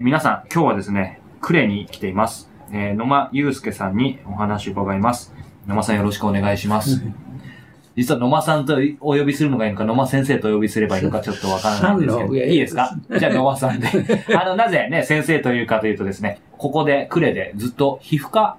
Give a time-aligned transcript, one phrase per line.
[0.00, 2.50] 皆さん、今日はですね、呉に来ています。
[2.70, 5.34] えー、野間祐介さんにお話を伺います。
[5.66, 7.02] 野間さんよろしくお願いします。
[7.96, 12.34] 実は野間さんとお呼びするのがいいのか、野間先生とお呼びすればいいのかちょっとわからないんですけど。
[12.36, 12.96] いいですか？
[13.18, 13.88] じゃあ野間さんで。
[14.40, 18.56] あの、なぜね、先生というかというとですね、ここで呉でずっと皮膚科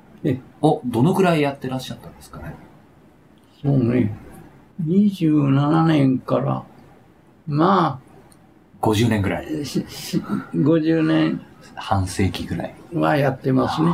[0.61, 2.53] をどのくらいやってらっしゃったんですかね？
[3.63, 4.13] そうね。
[4.85, 6.63] 27年から、
[7.47, 8.01] ま
[8.81, 9.61] 50年ぐらい。
[9.61, 10.21] あ、しし
[10.53, 11.41] 50年
[11.75, 12.75] 半世紀ぐらい。
[12.93, 13.87] はやってますね。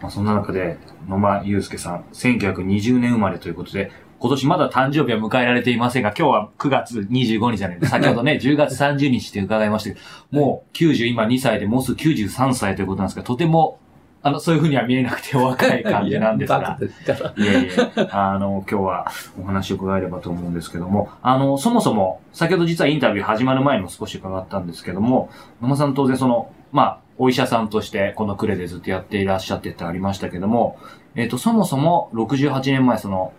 [0.00, 0.78] まあ、そんな中で、
[1.08, 10.00] 野間祐介さん、1920年生まれということで、今年まだ誕生日は迎えられていませんが、今日は9月25日じゃないです先ほどね、 10月30日って伺いましたけ
[10.32, 13.78] ど、もう90、今2歳で、もうすぐ93歳ということなんですが、とても、
[14.26, 16.78] あの、そういうふうには見えなくてお若い感じなんです バが。
[16.80, 19.06] いえいえ、あの、今日は
[19.40, 25.30] お話を伺えればと思うんですけども、あの、そもそも、先ほど実はインタビュー始まる前にも少し伺ったんですけども、
[25.62, 30.76] 野間さん当然その、まあ、お医者さんとしてこのクレでずっとやっていらっしゃってってありましたけども、
[31.14, 33.32] えっ、と、そもそも68年前その、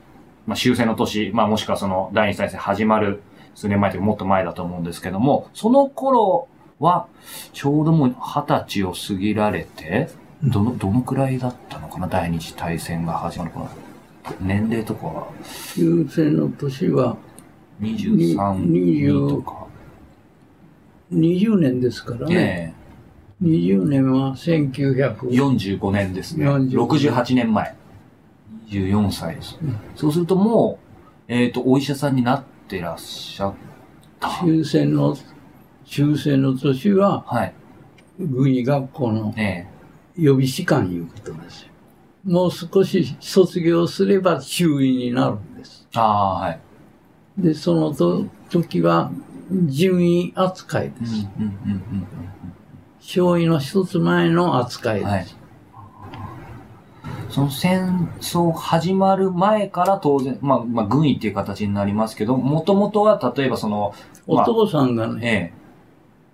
[0.46, 3.22] まあ、終戦の年、まあ、もしくはその第二次大戦始まる
[3.56, 6.48] 数年前というかもっと前だと思うんですけども、その頃
[6.80, 7.08] は、
[7.52, 10.08] ちょうどもう二十歳を過ぎられて、
[10.44, 12.08] どの、どのくらいだったのかな？
[12.08, 13.70] 第二次大戦が始まる頃。
[14.40, 15.28] 年齢とかは？
[15.44, 17.18] 終戦の年は
[17.82, 19.68] 23にとか。
[21.12, 22.76] 20年ですからね。
[23.42, 25.18] え20年はえ1900。
[25.18, 26.48] 45年ですね。
[26.48, 27.76] 45 68年前。
[28.68, 29.58] 24歳です。
[29.62, 30.80] うんそうするとも
[31.30, 33.54] う、えっ、と、お医者さんになってらっしゃっ
[34.20, 34.30] た。
[34.44, 35.16] 終戦の、
[35.86, 37.54] 終戦の年は、はい。
[38.20, 39.68] 軍医学校のえ
[40.18, 41.70] 予備士官いうことですよ。
[42.26, 45.88] もう少し卒業すれば中尉になるんです。
[45.94, 46.60] えああ、はい。
[47.38, 49.12] で、そのと時は
[49.68, 51.28] 順位扱いうん、です。
[51.38, 52.08] うん、うん、
[53.00, 55.04] 少尉の一つ前の扱いうん。
[55.04, 55.12] です。
[55.12, 55.26] はい。
[57.30, 63.94] その戦争始まる前から当然、まあ、まあ、軍医っていう形になりますけど、もともとは例えばその、
[64.28, 65.54] まあお父さんがね、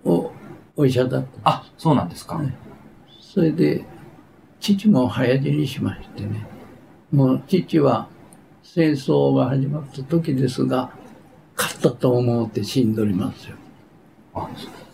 [0.06, 0.32] ええお
[0.76, 1.28] お医者だった。
[1.44, 2.36] あ、そうなんですか。
[2.36, 2.63] はい
[3.34, 3.84] それで、
[4.60, 6.46] 父も早死にしましてね。
[7.10, 8.06] もう父は
[8.62, 10.92] 戦争が始まった時ですが、
[11.56, 13.56] 勝ったと思って死んでおりますよ。
[14.34, 14.48] あ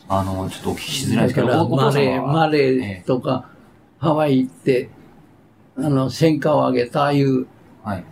[0.09, 3.51] あの、ちょっとお聞きしづらいですけど、だからマレー、マレーとか、
[3.99, 4.89] ハワイ行って、
[5.77, 7.47] あの、戦果を上げたああいう
[7.85, 8.05] はい。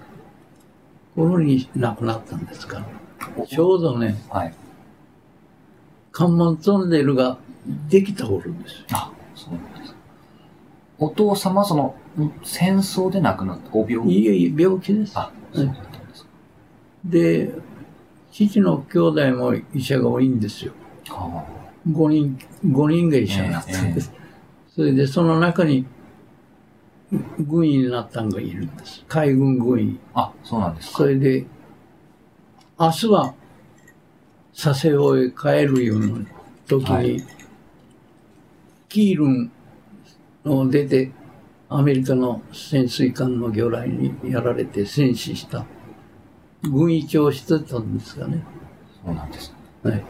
[1.17, 2.85] 頃に亡くなったんですか
[3.39, 3.47] ら。
[3.47, 4.55] ちょうどね、はい。
[6.13, 7.39] 関門トンネルが
[7.89, 8.87] できた頃ですよ。
[8.93, 9.78] あ、そうなんです。
[10.99, 15.13] お父様はその、ん戦争で亡くなった、ご病気いえいえ、病気です。
[15.17, 16.29] あ、そうだったんですか。
[17.05, 17.53] で、
[18.33, 20.73] 父の兄弟も医者が多いんですよ。
[21.09, 21.45] は
[21.89, 22.39] 5人、
[22.71, 24.13] 五人が医者になったんです。
[24.75, 25.87] それで、その中に、
[27.39, 29.05] 軍医になったのがいるんです。
[29.09, 29.99] 海軍軍医。
[30.15, 30.99] あ、あそうなんですか。
[30.99, 31.47] それで、
[32.79, 33.35] 明日は、
[34.53, 36.27] 佐世保へ帰るような
[36.67, 37.39] 時に、はい
[38.89, 39.53] キールン
[40.57, 41.11] を出て、
[41.69, 45.67] アメリカの潜水艦の魚雷にやられて戦死した。
[46.63, 48.43] 軍医長をしてたんですがね。
[49.05, 49.55] そうなんです。
[49.83, 50.05] はい。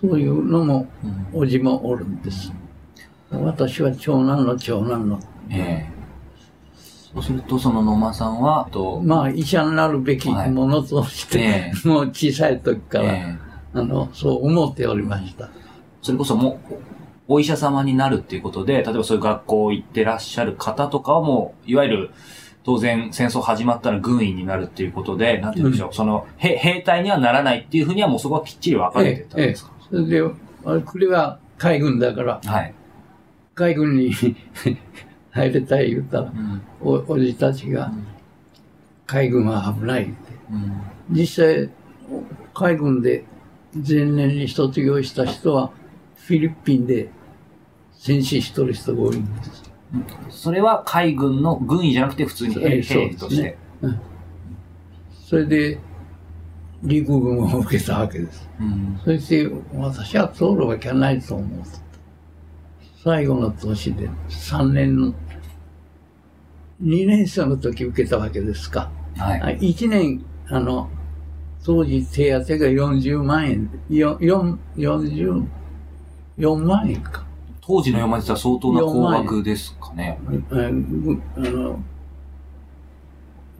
[0.00, 2.52] そういうのも、うんおじもおるんです。
[3.30, 5.98] 私は長男の長男の、ええ
[7.12, 15.48] そうすると、その野間さんは、と、まあ医者になるべきものとして、ええ もう小さい時から、ええあの、そう思っておりました。
[16.02, 16.74] それこそもう、
[17.28, 22.10] お医者様になるっていうことで、例えばそういう学校行ってらっしゃる方とかはもう、いわゆる、
[22.64, 30.22] 当然戦争始まったら軍医になるっていうことで、なんて言うんでしょう、その、へ兵隊にはならないっていうふうにはもうそこはきっちり分かれてたんですか、それで、
[30.64, 32.74] あれこれは海軍だから、はい。
[33.54, 34.12] 海軍に
[35.30, 36.62] 入りたい言ったらう、ん。
[36.80, 37.92] おおじたちが、
[39.06, 40.12] 海軍は危ないって。
[40.50, 40.80] うん。
[41.10, 41.70] 実際、
[42.54, 43.24] 海軍で
[43.74, 45.70] 前年に卒業した人は、
[46.16, 47.08] フィリピンで
[47.98, 49.70] 戦死しとる人が多いんです。
[50.30, 53.42] それは海軍の軍医じゃなくて普通に兵ええそう兵として。
[53.42, 54.00] ですね
[55.28, 55.78] それで、
[56.82, 58.48] 陸軍を受けたわけです。
[58.58, 58.98] うん。
[59.04, 61.62] そして、私は通るわけはないと思う。
[63.04, 65.08] 最後の年で、3年の、
[66.82, 68.90] 2年生の時受けたわけですか。
[69.18, 69.58] はい。
[69.58, 70.88] 1年、あの、
[71.62, 75.44] 当時手当が40万円、よ4 40、
[76.38, 77.27] 4万円か。
[77.68, 80.18] 当時の山実は相当な高額ですかね。
[80.50, 81.78] あの、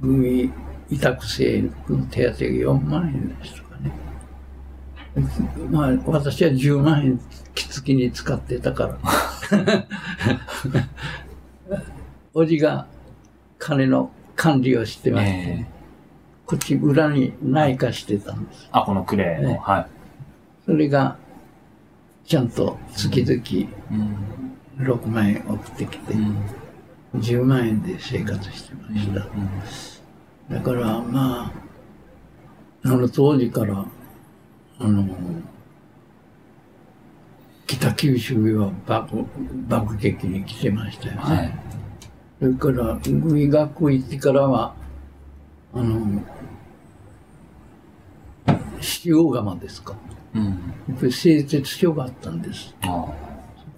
[0.00, 0.50] 軍医
[0.88, 3.93] 委託制の手当が4万円でしたかね。
[5.70, 7.20] まあ、私は10万円
[7.55, 9.87] 月に使ってたから。
[12.32, 12.87] おじが
[13.58, 15.78] 金の管理をしてまして、ええ
[16.46, 18.70] こっち裏に内科してたんです。
[18.72, 19.49] あ、このクレーの。
[19.50, 19.87] ねはい。
[20.64, 21.19] それが、
[22.28, 24.86] ちゃんと月々うん。
[24.86, 26.36] 6万円送ってきてう、ん。
[27.14, 30.54] 10万円で生活してました。
[30.54, 31.52] だから、まあ、
[32.84, 33.86] あの当時から、
[34.78, 35.08] あの、
[37.66, 39.25] 北九州は爆
[39.66, 41.19] 爆撃に来てましたよね。
[41.20, 41.58] はい。
[42.40, 44.75] それから、軍医学校行ってからは、
[45.72, 46.22] あの、
[49.06, 49.96] 塩釜ですか。
[50.38, 50.44] うん。
[50.88, 52.75] やっぱり製鉄所があったんです。
[52.82, 53.14] あこ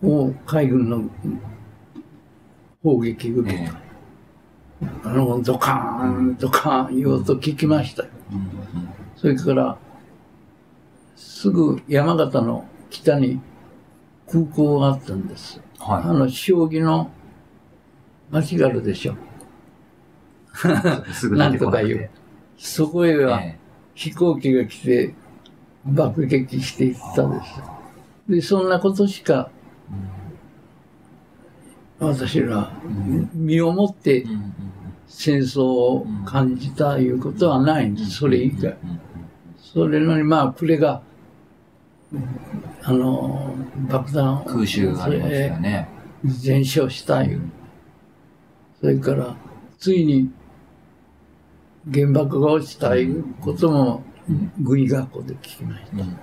[0.02, 1.10] こを海軍の
[2.82, 3.62] 砲撃受けた。
[3.64, 3.90] え
[5.04, 8.08] あの、ドカーン、ドカーンいう音聞きましたよ。
[8.32, 8.48] うん。
[9.16, 9.78] それから、
[11.16, 13.40] すぐ山形の北に
[14.30, 15.60] 空港があったんです。
[15.78, 17.10] あはの、将棋の
[18.30, 19.16] 町があるでしょ。
[21.32, 22.10] なんとか言う。
[22.56, 23.58] そこへはえ
[23.94, 25.14] 飛行機が来て
[25.84, 27.62] 爆撃していったんです。
[28.28, 29.50] で、そんなことしか
[32.00, 32.72] 私ら
[33.34, 34.24] 身をもって
[35.06, 38.10] 戦争を感じたいうことはないんです。
[38.12, 38.76] それ以外。
[39.58, 41.02] それのにまあ、これが、
[42.82, 43.54] あの、
[43.88, 45.88] 爆弾を空襲がありましたよね。
[46.24, 47.40] 全焼したいう。
[48.80, 49.36] それから、
[49.78, 50.30] ついに
[51.92, 54.02] 原爆が落ちたいうことも
[54.60, 56.02] 軍医学校で聞きました。
[56.02, 56.16] うん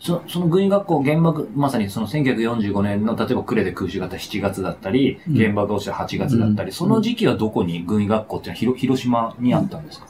[0.00, 10.06] そその軍医学校原爆、まさにその1945年の、例えば呉で空襲があった7月だったり、うん原爆が落ちた8月だったり、うんその時期はどこに軍医学校っていうのは広広島にあったんですか、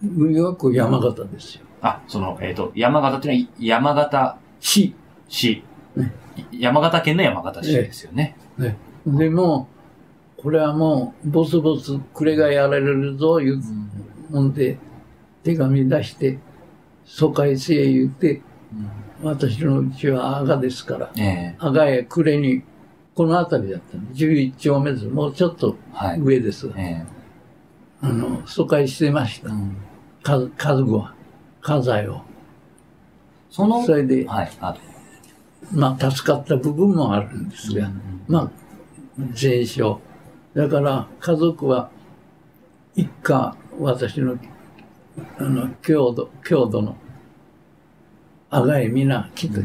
[0.00, 1.62] 軍医学校山形ですよ。
[1.80, 4.94] あ、その、えっ、と、山形っていうのは山形市。
[5.28, 5.64] 市
[5.96, 6.12] ね。
[6.52, 8.36] 山形県の山形市ですよね。
[8.56, 8.76] ね。
[9.04, 9.66] でも、
[10.36, 13.60] これはもう、ボツボツ、これがやられるぞ、いう
[14.30, 14.78] もんで、
[15.42, 16.38] 手紙出して、
[17.14, 18.40] 疎開せえ言うて、
[19.22, 22.62] 私のうちは阿賀ですから、ええ阿賀へ暮れに、
[23.14, 24.02] この辺りだったの。
[24.14, 25.04] 11丁目です。
[25.04, 26.20] もうちょっとはい。
[26.20, 26.70] 上です。
[26.74, 27.04] え
[28.00, 29.50] あの、疎開してました。
[29.50, 29.76] えうん
[30.22, 31.14] か家具は、
[31.60, 32.22] 家財を。
[33.50, 34.52] その、それで、はい。
[34.60, 34.80] あと、
[35.70, 37.90] まあ、助かった部分もあるんですが、
[38.26, 38.50] まあ、
[39.32, 40.00] 全焼。
[40.54, 41.90] だから、家族は、
[42.94, 44.38] 一家、私の、
[45.38, 46.96] あの、郷土、郷土の、
[48.52, 49.60] 阿賀へ皆来て、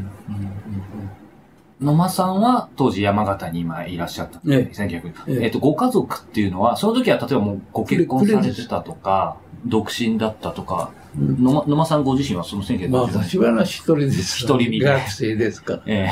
[1.81, 4.39] 野間さんは当時山形に今いらっしゃった。
[4.39, 5.01] んですね。
[5.03, 5.43] 1900ええ。
[5.43, 9.35] えっと、ご家族っていうのは、その時は例えばもうご結婚されてたとか、
[9.65, 11.43] 独身だったとか、うん。
[11.43, 14.37] 野間野間さんご自身はその1950まあ、年私は一人です。
[14.37, 14.79] 一人身。
[14.79, 15.81] で学生ですから。
[15.87, 16.09] え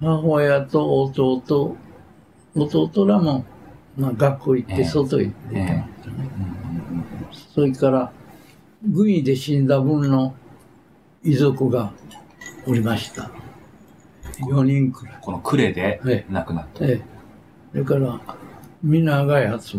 [0.00, 1.76] 母親と弟、
[2.54, 3.44] 弟らも、
[3.98, 4.84] まあ、学校行ってええ。
[4.84, 5.84] 外行って。
[7.52, 8.12] それから、
[8.88, 10.34] 軍医で死んだ分の
[11.22, 11.92] 遺族が
[12.66, 13.30] おりました。
[14.48, 15.18] 4人くらい。
[15.20, 16.84] この呉でえ亡くなった。
[16.84, 17.00] え
[17.74, 17.78] え。
[17.78, 18.20] だから、
[18.82, 19.78] みんな阿賀へ集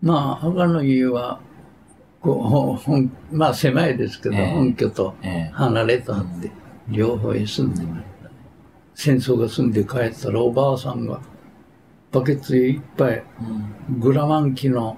[0.00, 1.40] まあ、阿賀の家は、
[2.20, 6.50] こうまあ狭いですけど、ええ本拠とええ離れとあって、
[6.88, 8.34] 両方へ住んでましたね。
[8.94, 11.20] 戦争が済んで帰ったらおばあさんが、
[12.12, 13.24] バケツへいっぱい、
[13.90, 14.96] うんグラマン機の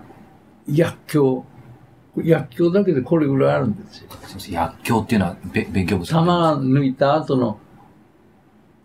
[0.68, 1.42] 薬莢、
[2.16, 4.08] 薬莢だけでこれぐらいあるんですよ。
[4.50, 7.58] 薬莢っていうのはべ勉強不足玉抜いた後の、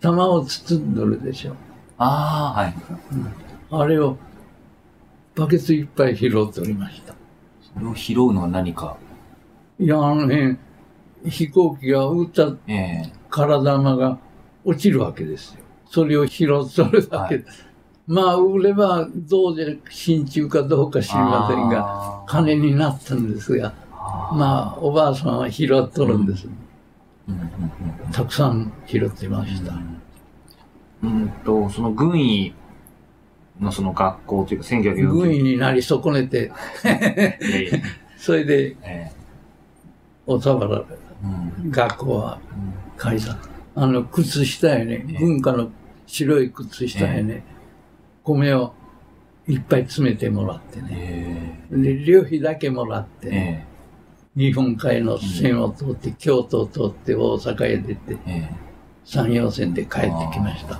[0.01, 1.55] 玉を包んどるでしょ。
[1.97, 2.73] ああ、はい。
[3.71, 4.17] あれを、
[5.35, 7.13] バケツいっぱい拾っておりました。
[7.73, 8.97] それを拾うのは何か？
[9.79, 10.57] いや、あの辺、
[11.25, 14.17] 飛行機が撃ったええ体玉が
[14.65, 15.61] 落ちるわけですよ。
[15.85, 17.45] それを拾っておるだけで。
[18.09, 23.71] まあ、売れば、どうで、真鍮かどうか知りませんが、金になったんですが、
[24.33, 26.47] まあ、おばあさんは拾っとるんです。
[27.27, 27.35] うん。
[27.35, 29.73] うんうんたくさん拾ってました。
[31.03, 31.29] うん。
[31.45, 32.51] と、その軍医
[33.59, 36.51] のその学校というか、1940軍医になり損ねて、
[36.83, 37.83] で、
[38.17, 39.11] それで、え
[40.27, 40.93] 収まられた。
[40.93, 40.97] え
[41.63, 41.69] うん。
[41.69, 42.39] 学校は
[42.97, 43.37] 解散。
[43.75, 45.69] あの、靴下やね、文化の
[46.07, 47.43] 白い靴下やね、
[48.35, 48.73] 米を
[49.47, 50.89] いっぱい詰めてもらってね。
[51.71, 53.67] えで、旅費だけもらってえね、
[54.35, 58.69] え日本海の線を通って、京都を通って大阪へ出て、ええ
[59.05, 60.79] 山陽線で帰ってきました。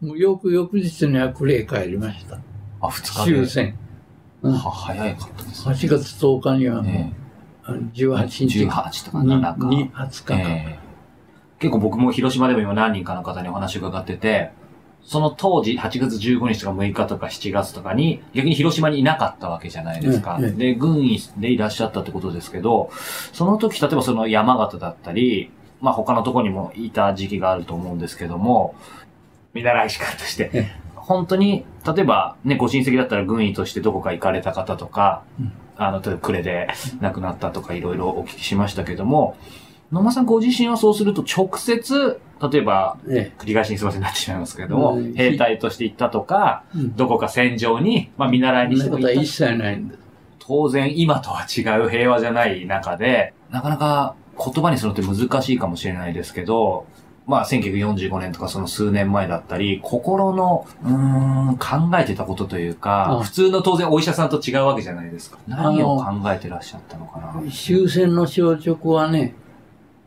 [0.00, 2.40] もう翌翌日には呉へ帰りました。
[2.80, 3.34] あ、二日で？
[3.36, 3.78] 終戦。
[4.42, 5.74] うんは、早かったですね。
[5.74, 7.12] 8月10日にはもう、え
[7.64, 9.66] あ18日18とかに7か。
[9.66, 10.34] に20日か。
[10.36, 10.88] ええ
[11.60, 14.52] 結構僕も広島でも今何人かの方にお話を伺ってて、
[15.08, 20.38] その当時8月15日とか6日とか7月とかに逆に広島にいなかったわけじゃないですか。
[20.38, 22.90] ええで、軍医でいらっしゃったってことですけど、
[23.32, 25.50] その時例えばその山形だったり、
[25.80, 28.74] まあ他のところにもいた時期があると思うんですけども、
[29.54, 35.52] 見習い士官としてえ、本当に、例えばね、ご親戚だったら軍医としてどこか行かれた方とか、うん。
[35.78, 36.68] あの、例えば呉で
[37.00, 39.38] 亡くなったとかいろいろお聞きしましたけども、
[39.90, 42.20] 野間さんご自身はそうすると直接、
[42.52, 46.78] 例えば、え繰り返しにすいませんなってしまいますけれども、うん兵隊として行ったとか、え。
[46.78, 46.96] うん。
[46.96, 50.00] どこか戦場に、まあ見習いそにしても行った一切ないんです。
[50.38, 56.86] 当然今とは違う平和じゃない中で、なかなか言葉にするのって難しいかもしれないですけど、
[57.26, 65.38] まあ1945年とかその数年前だったり、心の、うーん、考えてたことというか、あ普通の当然お医者さんと違うわけじゃないですか。
[65.46, 67.50] 何を考えてらっしゃったのかな。
[67.50, 69.34] 終戦の消直はね、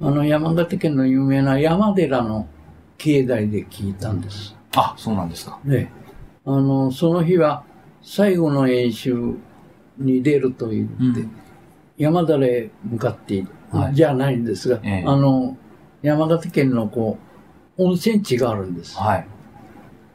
[0.02, 2.48] あの山形県の有名な山寺の
[2.98, 4.56] 境内で聞いたんです。
[4.76, 5.60] あ、そうなんですか。
[5.64, 5.92] ね、
[6.44, 7.64] あの、その日は
[8.02, 9.36] 最後の演習
[9.98, 11.32] に出ると言って、うん
[11.98, 15.56] 山寺へ向かっている、はいじゃないんですが、ええあの、
[16.02, 17.20] 山形県のこ
[17.78, 18.98] う、温泉地があるんです。
[18.98, 19.28] はい。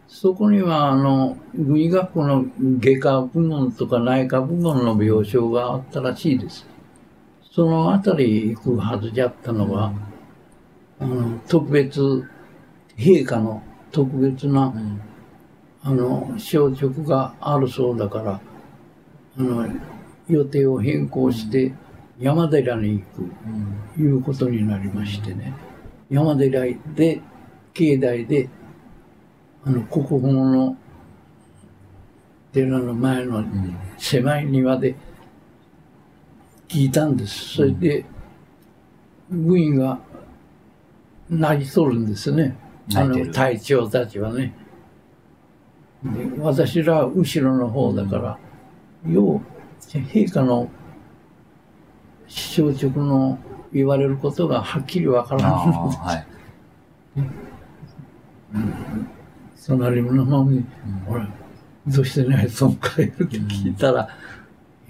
[0.09, 6.67] そこには、あの、軍医学校の外科部門とか内科部門の病床があったらしいです。
[7.57, 9.91] そのあたり行くはずじゃったのが、
[11.01, 12.23] あの、特別、
[12.99, 15.01] 陛下の特別なう、ん。
[15.83, 18.41] あの、消直があるそうだから、
[19.39, 19.67] あの、
[20.29, 21.73] 予定を変更して
[22.21, 23.23] 山寺に行く、
[23.97, 24.05] うん。
[24.05, 25.55] いうことになりましてね。
[26.11, 26.61] 山寺
[26.95, 27.23] で、
[27.73, 28.51] 境内で、
[29.65, 30.77] あの、国宝の
[32.53, 33.79] 寺の前のうん。
[33.97, 34.95] 狭い庭で
[36.77, 37.55] 聞いたんです。
[37.55, 38.05] それで、
[39.31, 39.99] 軍医が
[41.31, 42.55] 泣き取るんですね。
[42.95, 44.55] あの、隊長たちはね。
[46.05, 49.41] で私らは後ろの方だから、よう、
[49.89, 50.69] 陛下の
[52.27, 53.39] 消直の
[53.73, 55.71] 言われることがはっきりわからああ、ん。
[55.89, 56.27] はい。
[59.67, 60.67] 隣の方に、うん
[61.09, 61.27] 俺、
[61.87, 64.11] どうしてないと帰るって聞いたら、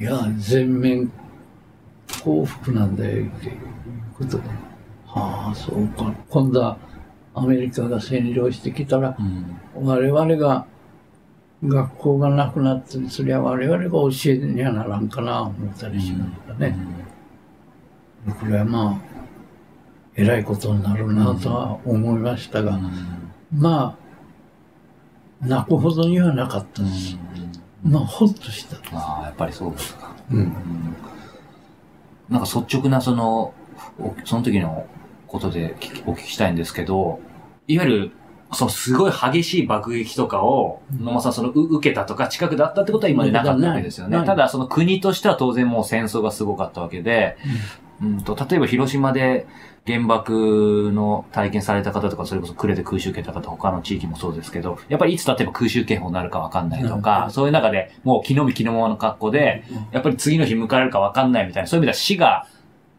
[0.01, 1.13] いや、全面
[2.23, 3.59] 幸福なんだよ、っていう
[4.17, 4.45] ことで。
[5.07, 6.13] はあ、そうか。
[6.29, 6.79] 今度は
[7.35, 10.67] アメリカが占領してきたら、うん我々が
[11.63, 16.77] 学校がなくなって、そりゃ我々が教えにはならんかな、思ったりしましたね。
[18.41, 19.17] これはまあ、
[20.17, 22.81] えらいことになるなとは思いましたが、
[23.53, 23.97] ま
[25.43, 27.19] あ、泣くほどにはなかったです。
[27.85, 28.77] まあ、ほっとした。
[28.97, 30.15] ああ、やっぱりそうですか。
[30.31, 30.53] うん。
[32.31, 33.55] うんなんか率直なその、
[33.99, 34.87] おその時の
[35.27, 37.21] ことでお聞きしたいんですけど、
[37.69, 38.13] いわゆる、
[38.53, 44.25] そのすごい激しい爆撃とかを、野間さんそのう受けたとか近くだったってことは今までなかったわけですよね。
[44.25, 47.37] ただその国としては当然もう戦争がすごかったわけで、
[48.03, 49.47] うんと、例えば広島で
[49.87, 57.31] 原爆の体験された方とか、それこそ呉で空襲受けた方、他の地域もそうですけど、やっぱりいつ例えば空襲警報になるかわかんないとか、うん。
[57.31, 62.47] そういう中でもう気の身気のままの格好で、やっぱり次の日迎えるかわかんないみたいな、そういう意味では死が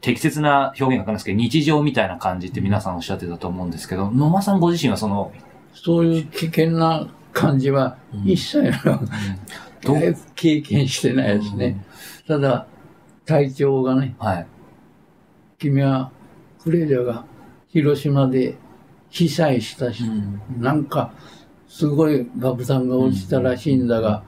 [0.01, 5.32] 適切な表現がわかんないですけど、日常みたいな感じって皆さんおっしゃってたと思うんですけど、野間さんご自身はその、
[5.74, 8.72] そういう危険な感じは一切
[9.84, 10.00] どう？
[10.36, 11.84] 経験してないですね。
[12.27, 12.66] ただ、
[13.25, 14.48] 隊長がね、はい。
[15.60, 16.12] 君は
[16.62, 17.26] クレージャーが
[17.70, 18.56] 広島で
[19.10, 20.04] 被災したし、
[20.60, 21.14] なんか
[21.68, 24.24] すごい爆弾が落ちたらしいんだが、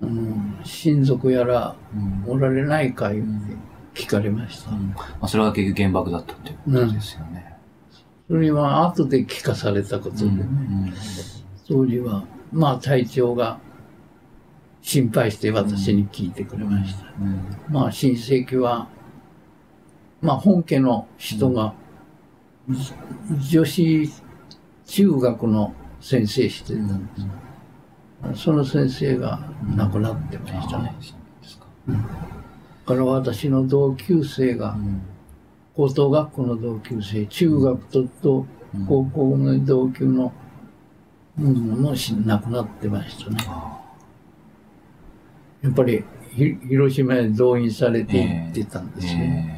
[0.00, 1.74] うん、親族やら
[2.26, 2.30] うん。
[2.30, 3.22] おられないかいっ
[3.94, 4.70] て聞かれました。
[4.70, 7.56] まあ、それが結局原爆だったっていうことですよね。
[8.28, 10.92] それは後で聞かされたことでね、
[11.66, 13.58] 当時は、まあ隊長が
[14.82, 17.06] 心配して私に聞いてくれました。
[17.70, 18.88] まあ親戚は、
[20.20, 21.74] まあ本家の人が、
[23.40, 24.10] 女子
[24.84, 28.42] 中学の先生してたんです。
[28.44, 29.40] その先生が
[29.76, 30.94] 亡くなってましたね。
[31.86, 31.94] だ
[32.84, 34.76] から私の同級生が、
[35.74, 38.46] 高等学校の同級生、中学とと
[38.88, 40.32] 高校の同級の、
[41.38, 43.38] うん、もし亡くなってましたね。
[45.62, 46.04] やっぱり
[46.68, 49.52] 広島へ動員されて行ってたんですね。
[49.52, 49.57] ええ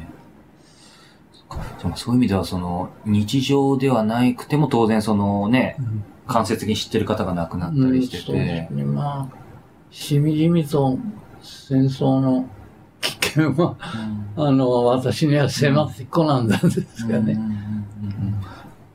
[1.55, 1.97] っか。
[1.97, 6.03] そういう意味では、その、日常ではなくても当然そのね、うん。
[6.27, 8.83] 間接的に知ってる方が亡くなったうんりしてそうでてす、ね。
[8.83, 9.35] まあ、
[9.91, 10.97] しみじみと
[11.41, 12.47] 戦争の
[13.01, 13.75] 危険は、
[14.37, 17.37] あの、私には迫ってこなんだんですがね。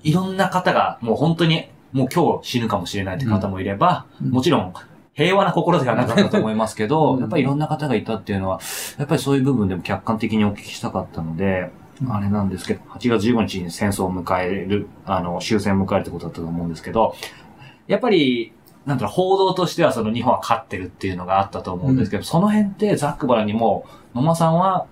[0.02, 4.30] いろんな方が、もう本当に、もう今日死ぬかもしれないって方もいれば、うん。
[4.30, 4.72] もちろん、
[5.14, 7.20] 平和な心ではなかったと思いますけど、うん。
[7.20, 8.60] やっぱりいろんな方がいたっていうのは、
[8.98, 17.14] やっぱりそういう部分でも客観的にお聞きしたかったので、うんあれなんですけど、8月15日に戦争を迎える、あの、終戦を迎えるってことだったと思うんですけど、
[17.86, 18.52] やっぱり、
[18.84, 24.86] なんだろう、報道としてはその日本は勝ってるっていうのがあったと思うんですけど、その辺ってザックバラにも、野間さんは、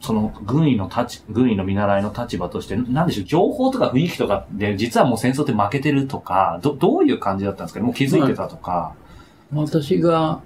[0.00, 7.86] その軍医の立ち、軍医の見習いの立場として、なんでしょう、情報とか雰囲気とかで、実はもう戦争って負けてるとか、ど、どういう感じだったんですかね？
[7.86, 8.94] もう気づいてたとか。
[9.52, 10.40] 私が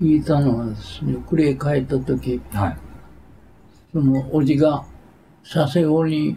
[0.00, 2.76] 聞いたのはですね、呉へ帰った時、はい。
[3.94, 4.84] そのおじが
[5.48, 6.36] 佐世保に、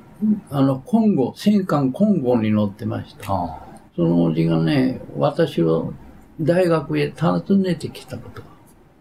[0.51, 3.33] あの、金剛、戦艦金剛に乗ってました。
[3.33, 3.59] あ。
[3.95, 5.91] そのおじがね、私を
[6.39, 8.43] 大学へ訪ねてきたこと。
[8.43, 8.47] が、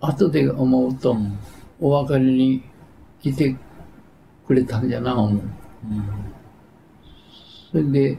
[0.08, 1.38] 後で思うと、うん。
[1.80, 2.62] お別れに
[3.20, 3.54] 来て
[4.46, 5.42] くれたんじゃな、思う。
[7.70, 8.18] それで、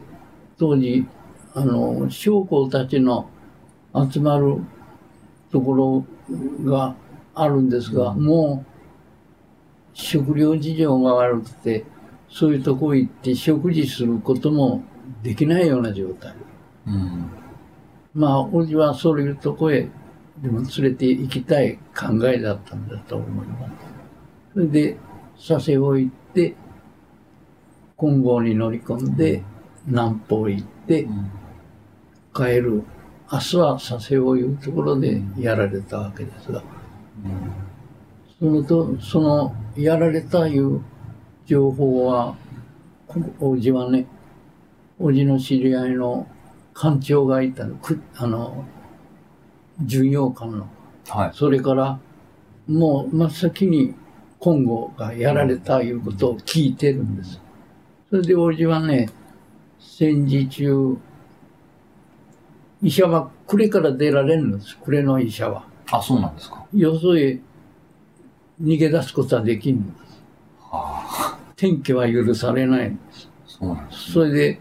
[0.56, 1.04] 当時、
[1.54, 3.28] あの、将校たちの
[4.12, 4.58] 集まる
[5.50, 6.04] ところ
[6.64, 6.94] が
[7.34, 8.77] あるんですが、もう、
[9.98, 11.84] 食料事情が悪くて、
[12.30, 14.84] そういうとこ行って食事することも
[15.22, 16.34] できないような状態。
[16.86, 17.30] うん。
[18.14, 19.88] まあ、おじはそういうとこへ
[20.40, 23.72] でも連れて行きたい考えだったんだと思います。
[24.54, 24.96] それで、
[25.36, 26.54] 佐世保行って、
[27.98, 29.42] 金剛に乗り込んで、
[29.84, 31.08] 南方行って
[32.34, 32.84] 帰る。
[33.30, 36.62] 明日は佐世保いうところでやられたわけですが、
[38.38, 40.80] そのと、その、やられたいう
[41.44, 42.36] 情報は、
[43.08, 44.06] こおじはね、
[44.98, 46.28] おじの知り合いの
[46.72, 48.64] 艦長がいたの、くあの、
[49.80, 50.68] 巡洋艦の。
[51.08, 51.30] はい。
[51.34, 51.98] それから、
[52.68, 53.94] もう真っ先に
[54.40, 57.40] 金剛がやられたいうことを聞いてるんです。
[58.10, 59.08] それでおじはね、
[59.80, 60.96] 戦時中、
[62.82, 64.78] 医者は呉から出られるんです。
[64.80, 65.64] 呉の医者は。
[65.90, 66.64] あ、そうなんですか。
[66.72, 67.40] よそへ
[68.60, 70.22] 逃げ出すことはできんのです。
[70.60, 73.28] はあ、天気は許されないんです。
[73.46, 74.12] そうなんです。
[74.12, 74.60] それで、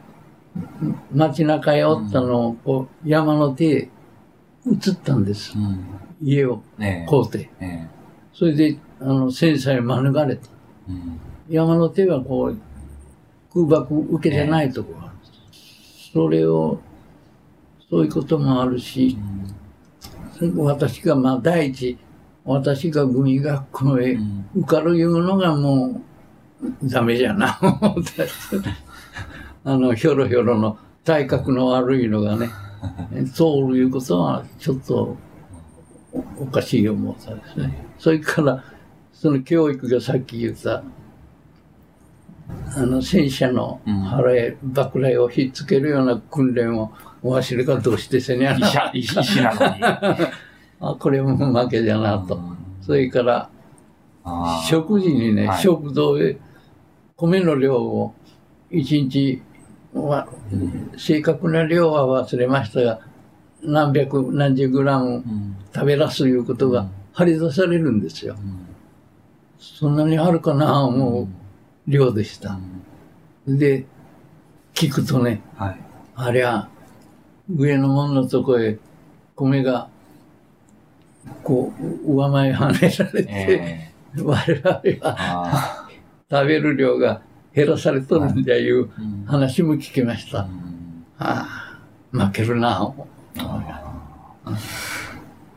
[1.14, 3.90] 街中へおったのを、こう、山の手へ
[4.66, 5.54] 移ったんです。
[5.58, 5.86] うん。
[6.22, 6.62] 家を。
[6.78, 7.50] 買うて。
[7.60, 7.90] ね
[8.34, 10.24] それで、あの、戦災免れた。
[10.24, 10.38] え。
[10.90, 11.20] うん。
[11.50, 12.58] 山の手はこう、
[13.54, 16.12] 空爆受けてないところがあるんです。
[16.14, 16.80] それを、
[17.90, 19.18] そういうこともあるし、
[20.56, 21.98] 私が、まあ、第一、
[22.48, 24.18] 私が軍医学校へ
[24.56, 26.02] 受かるいうのがも
[26.82, 28.24] う、ダメじゃな、思った
[29.70, 32.50] あの、ひょろひょろの体格の悪いのがね、
[33.34, 35.18] 通るいうことは、ちょっと、
[36.14, 37.86] おおかしい思ったですね。
[38.00, 38.64] それから、
[39.12, 40.84] その教育がさっき言った、
[42.78, 48.66] あの、戦車の腹へ爆雷をひっつけるような訓練を、わしらがどうしてせにゃな。
[48.66, 50.28] 医者、医医師なのに。
[50.80, 52.40] あ、これも負けじゃなと。
[52.82, 53.50] それから、
[54.68, 55.62] 食事にね、はい。
[55.62, 56.38] 食堂へ
[57.16, 58.14] 米の量を
[58.70, 59.42] 一日
[59.94, 60.28] は、
[60.98, 63.00] 正確な量は忘れましたが、
[63.64, 65.56] 何百、何十グラムうん。
[65.74, 68.36] 食べらすいうことが張り出されるんですよ。
[69.60, 71.28] そんなにあるかな思う
[71.88, 72.60] 量でした。
[73.48, 73.86] で、
[74.74, 75.80] 聞くとね、はい。
[76.16, 76.70] ありゃ、
[77.50, 78.78] 上の門のとこへ
[79.36, 79.90] 米が、
[81.44, 81.74] こ
[82.06, 84.66] う、上前跳ねられて、ええ我々
[85.02, 85.88] はあ
[86.30, 87.22] 食べる量が
[87.54, 88.90] 減らされとるんじゃいう
[89.28, 90.40] 話も聞きました。
[90.40, 90.78] うん
[91.20, 91.80] あ
[92.14, 92.94] あ、負けるな。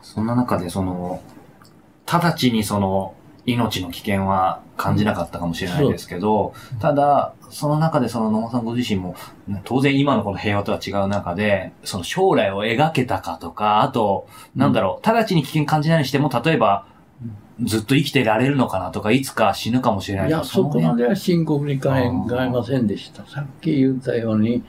[0.00, 1.20] そんな中で、その、
[2.10, 3.14] 直ちにその、
[3.52, 9.14] 命の危険は感じなかったかもしれないですけど、ただ、その中でその野間さんご自身も、
[9.64, 16.86] 当然今のこの平和とは違う中で、その将来を描けたかとか、あと、なんだろう、直ちに危険感じないにしても、例えば、
[17.62, 23.26] ずっと生きてられるのかなとか、いつか死ぬかもしれないいや、そこまでは深刻に考えませんでした。
[23.26, 24.62] さっき言ったように、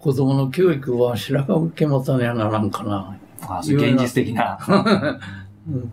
[0.00, 3.16] 子供の教育は白が受け持たにはならんかな。
[3.42, 4.58] あそういう現実的な。
[5.68, 5.92] うん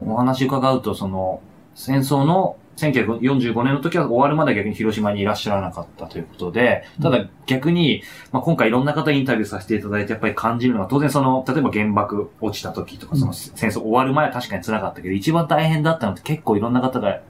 [0.00, 1.40] お話伺うと、その、
[1.74, 17.20] 戦争の1945年の時は終わるまで逆に広島にいらっしゃらなかったということで、ただ逆に、まあ、今回いろんな方にインタビューさせていただいてやっぱり感じるのは、当然その、例えば原爆落ちた時とか、その戦争終わる前は確かに辛かったけど、一番大変だったのって結構いろんな方が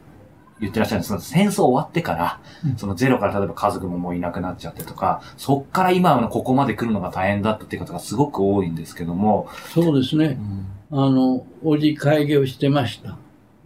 [0.61, 1.13] 言ってらっしゃるんです。
[1.13, 2.77] けど、戦争終わってから、うん。
[2.77, 10.39] そのゼロから例えば家族ももういなくなっちゃってとか、そっから今のここまで来るのが大変だったっていう方がすごく多いんですけども、そうですね。
[10.91, 13.17] あの、おじ会議をしてました。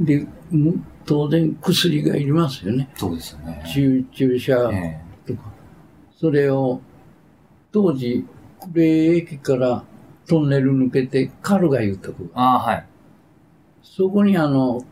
[0.00, 2.90] で、む当然薬がいりますよね。
[2.96, 3.62] そうですよね。
[3.72, 5.52] 注注射えとか。
[6.18, 6.80] それを、
[7.72, 8.26] 当時、
[8.72, 9.84] 呉駅から
[10.28, 12.86] トンネル抜けてカルガいうとこえああ、はい。
[13.82, 14.84] そこにあの、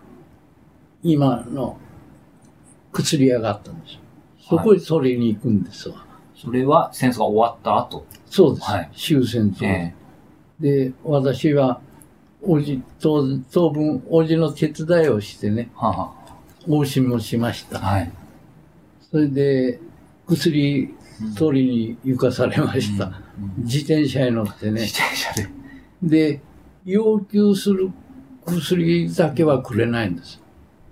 [1.03, 1.79] 今の
[2.93, 4.01] 薬屋があったんですよ。
[4.41, 6.05] そこへ取りに行くんですわ。
[6.35, 8.05] それは戦争が終わった後。
[8.27, 8.71] そうです。
[8.71, 9.67] はい終戦争。
[9.67, 9.95] え
[10.59, 11.81] で、私は、
[12.43, 16.13] おじ、当当分、おじの手伝いをしてね、えはあは
[16.67, 17.79] 往診もしましあた。
[17.79, 18.11] はい。
[19.11, 19.81] それで、
[20.27, 20.95] 薬
[21.37, 23.07] 取りに行かされました。
[23.07, 23.21] うんうん
[23.65, 25.03] 自転車に乗ってね自。
[25.03, 25.49] 転車で。
[26.03, 26.41] で、
[26.85, 27.91] 要求する
[28.45, 30.41] 薬だけはくれないんです。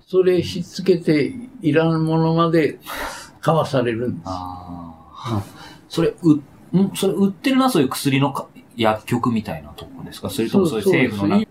[0.07, 1.31] それひっつけて
[1.61, 2.79] いらんものまで
[3.39, 4.23] 買わされるんです。
[4.25, 5.43] ああ。
[5.87, 8.47] それ、う、んそれ売ってるのはそういう薬のか
[8.79, 10.29] 薬局みたいなところですか？
[10.29, 11.47] それともそういう政府のなそう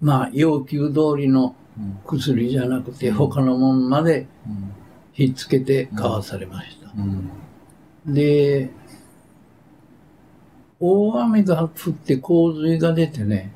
[0.00, 4.72] まあ、要求通りのうん薬じゃなくて、他のもんまでうん。
[5.12, 6.90] ひっつけて買わされました。
[6.96, 7.30] うん。
[8.12, 8.68] で、
[10.80, 13.52] 大雨が降って洪水が出てね、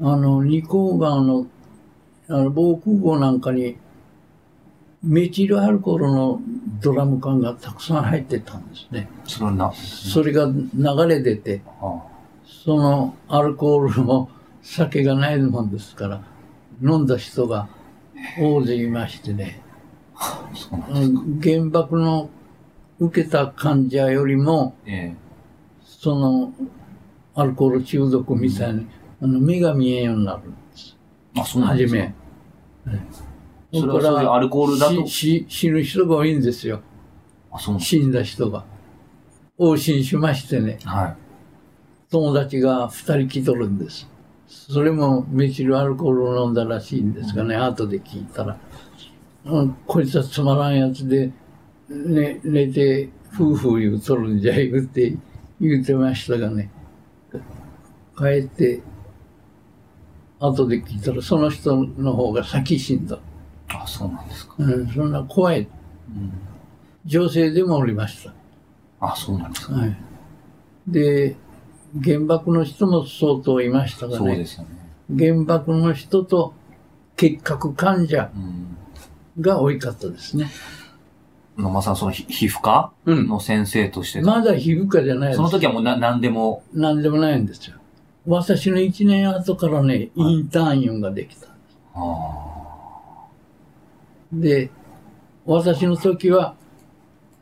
[0.00, 1.46] あの、二甲川の、
[2.28, 3.76] あの、防空壕なんかに、
[5.04, 6.40] メチルアルコールの
[6.80, 9.08] ドラム缶がたくさん入ってたんですね。
[9.26, 12.02] それはな、それが流れ出て、あ
[12.64, 14.30] そのアルコールも
[14.62, 16.22] 酒がないもんですから、
[16.82, 17.68] 飲んだ人が
[18.40, 19.60] 大勢いましてね、
[21.42, 22.30] 原爆の
[22.98, 25.14] 受けた患者よりも、え
[25.84, 26.52] その
[27.34, 28.86] アルコール中毒みたいに、
[29.20, 30.96] あの目が見えんようになるんです。
[31.36, 32.06] えあ、そうなんですかは
[32.92, 33.24] じめ。
[33.80, 36.80] それはそういうアルコールだと死ぬ人が多いんですよ。
[37.50, 38.64] あ、そ死んだ人が。
[39.58, 41.16] 往診しましてね、はい。
[42.10, 44.08] 友達が二人来とるんです。
[44.46, 48.58] それもメチルアルコールを飲んだらしいんですがね、後で聞いたら。
[49.46, 51.30] うん、こいつはつまらんやつで、
[51.88, 55.16] ね、寝て、夫婦言うとるんじゃ言うて、
[55.60, 56.70] 言うてましたがね。
[58.16, 58.80] 帰って、
[60.38, 63.18] 後で聞いたら、その人の方が先死んだ。
[63.82, 64.54] あ、そうなんですか。
[64.58, 65.60] うん、そんな怖い。
[65.60, 65.68] うん
[67.06, 68.32] 女性でもおりました。
[69.00, 69.74] あ、そうなんですか。
[69.74, 69.96] はい。
[70.88, 71.36] で、
[72.02, 74.68] 原爆の人も相当いましたがねそうで、すよね。
[75.18, 76.54] 原爆の人と
[77.16, 78.76] 結核患者うん。
[79.42, 80.50] が多かったですね。
[81.58, 83.26] 野間さん、そのひ皮膚科うん。
[83.28, 85.36] の先生として、まだ皮膚科じゃないです。
[85.36, 87.76] その時はもうな何でも、何でもないんですよ。
[88.26, 91.48] 私の1年後からね、インターンユンができた。
[91.94, 92.63] あ
[94.40, 94.70] で、
[95.46, 96.56] 私の時は、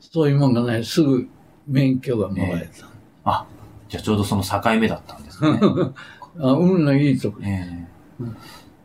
[0.00, 0.84] そういうもんがない。
[0.84, 1.28] すぐ
[1.66, 2.86] 免許がもらえた。
[3.24, 3.46] あ、
[3.88, 5.60] じゃあちょうどその境目だったんですね。
[6.40, 7.38] あ運のいいとこ。
[7.42, 7.66] え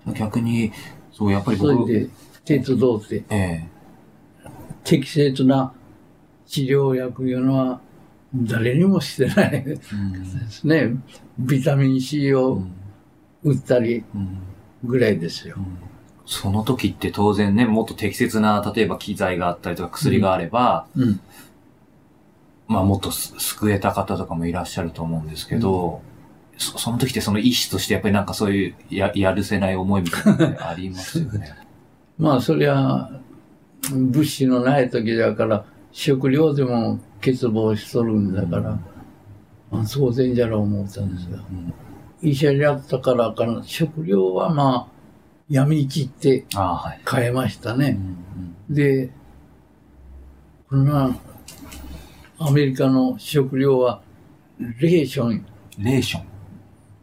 [0.07, 0.71] え逆に、
[1.11, 2.09] そう、やっぱり僕、それで、
[2.45, 3.67] 鉄道ってえ
[4.85, 5.73] 適切な
[6.45, 7.81] 治療薬いうのは
[8.33, 10.93] 誰にもしてないでえうんす ね。
[11.37, 12.71] ビタミン C をうん
[13.43, 14.37] 打ったりうん
[14.83, 15.59] ぐらいですよう。
[15.59, 15.65] ん
[16.27, 21.19] その時って当然ね、もっと適切な、例えば機材があったりとか薬があれば、うん。
[22.67, 26.01] まあもっとす救えた方とかもいらっしゃると思うんですけど、
[26.57, 31.55] そその時ってその医師としてやっぱりなんかそういうややるせない思いみたいなのありますよね。
[32.19, 33.09] まあそりゃ、
[33.89, 35.63] 物資のない時だから、
[35.93, 38.77] 食料でも欠乏しとるんだから、
[39.71, 41.37] まあ当然じゃろう思ったんですが。
[41.37, 41.73] うん。
[42.21, 44.96] 医者になったからかな、食料はまあ、
[45.49, 47.01] 闇市ってああ、はい。
[47.05, 47.97] 買えましたね。
[47.99, 49.09] うんうんで、
[50.69, 51.17] こんな、
[52.37, 54.01] アメリカの食料は、
[54.59, 55.45] レーション、
[55.77, 56.23] レーション。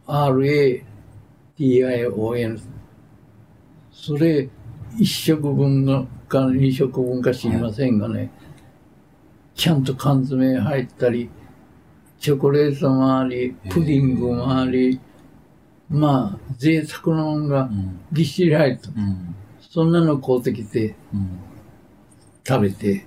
[0.05, 0.85] R-A-T-I-O-N。
[3.91, 4.47] それ、
[4.99, 8.29] 一食分がか二食分か知りませんがね、
[9.55, 11.31] ちゃんと缶詰入ったり、
[12.19, 14.99] チョコレートもあり、プディングもあり、
[15.89, 17.99] まあ、贅沢なもんがうん。
[18.11, 19.35] ぎっしり入って、うん。
[19.59, 21.39] そんなの買うてきてうん。
[22.47, 23.05] 食べて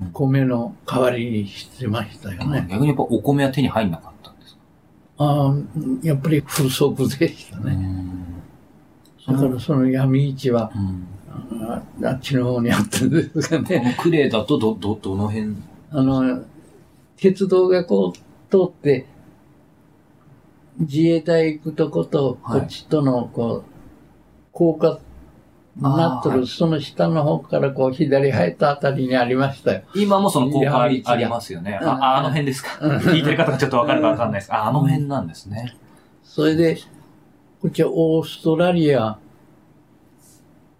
[0.00, 2.66] うん、米の代わりにしてましたよね。
[2.68, 4.60] 逆にやっぱお米は手に入んなかったんですか？
[5.18, 5.54] ああ、
[6.02, 7.78] やっぱり不足でしたね。
[9.26, 11.06] だからその闇市は、うん。
[11.68, 13.94] ああっちの方にあったんですがこね。
[13.96, 15.54] のクレーだとど、ど、どの辺？
[15.90, 16.42] あの、
[17.16, 18.18] 鉄道がこう
[18.50, 19.06] 通って、
[20.78, 23.70] 自衛隊行くとこと、はいこっちとの、こう、
[24.52, 24.98] 高架
[25.80, 29.82] なっとる、その下の方からこう左入ったあたりにありましたよ。
[29.94, 31.78] 今もその高架ありますよね。
[31.82, 32.78] うんあ、あの辺ですか？
[32.80, 34.52] うん聞いてる方がちょっとわかるかわかんないです。
[34.52, 35.74] あ、あの辺なんですね。
[36.22, 36.78] それで、
[37.60, 39.18] こっちはオーストラリア、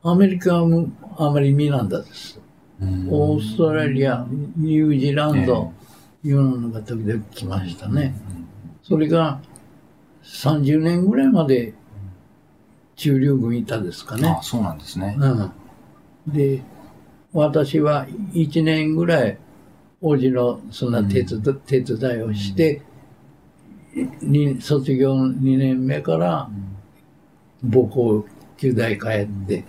[0.05, 2.41] アメリカはもあまり見なんだです。
[3.09, 4.27] オーストラリア、
[4.57, 5.73] ニュージーランド、
[6.25, 8.15] いうのが時々来ましたね。
[8.83, 9.41] それが
[10.25, 11.75] 30年ぐらいまで
[12.97, 14.43] 中流軍いたですかねあ、。
[14.43, 15.17] そうなんですね。
[15.19, 15.53] うん。
[16.27, 16.63] で、
[17.33, 19.39] 私は1年ぐらい、
[20.01, 22.83] 王子のそんな手伝,、手伝いをして、
[24.23, 26.49] に卒業2年目から
[27.63, 29.65] 母校九大帰って、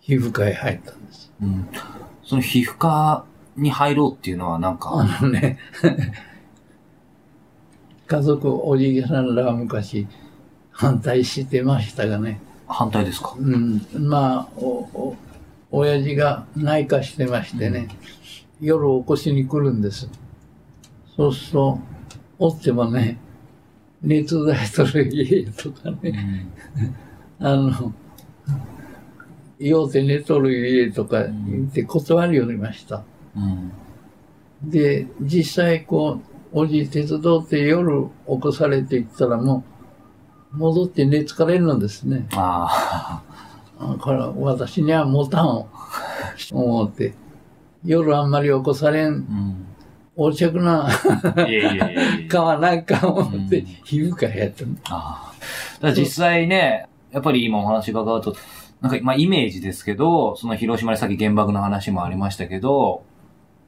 [0.00, 1.32] 皮膚科へ入ったんです。
[1.42, 1.66] うん
[2.26, 3.24] その皮膚科
[3.56, 5.58] に入ろうっていうのはなんあか、のね、
[8.06, 10.06] 家族、おじいさんらは昔
[10.70, 13.34] 反対してましたがね、反対ですか？
[13.38, 14.62] うん、まあ、お、
[14.94, 15.16] お、
[15.70, 17.88] 親父が内科してましてね、
[18.60, 20.08] 夜起こしに来るんです。
[21.16, 21.78] そうすると、
[22.38, 23.18] おってもね、
[24.02, 26.46] 熱剤取る家とかね、
[27.40, 27.92] あの、
[29.58, 33.02] 用で寝とる家とか言って断りよりました。
[33.36, 33.72] うん。
[34.70, 39.64] で、実際こう、おじい手伝って夜起こされていったらも
[40.52, 42.28] う、戻って寝疲れるのですね。
[42.32, 43.20] あ
[43.80, 45.68] だから私には持たんを
[46.52, 47.14] 思って、
[47.84, 49.08] 夜あんまり起こされあ。
[49.08, 49.66] ん、うん。
[50.16, 50.88] 横着な。
[52.28, 54.76] かはなんか思ってうん、皮膚科やったの。
[54.90, 55.32] あ
[55.82, 55.92] あ。
[55.92, 58.36] 実際ね、やっぱり今お話伺うと、
[58.80, 63.02] なんか、まあイメージですけど、その広島でさっき原爆の話もありましたけど、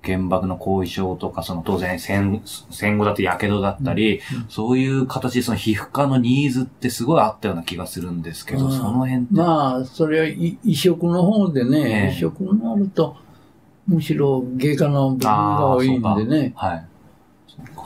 [0.07, 2.41] 原爆の後遺症とか、その当然戦
[2.71, 9.27] 戦後だと火傷だったり、うんそういう形でその皮膚科のニーズってすごいあったような気がするんですけど、うんその辺って。
[9.33, 13.17] まあ、それはい移植の方でえね、え移植になると、
[13.87, 16.87] むしろ外科の部分が多いんでね、はい。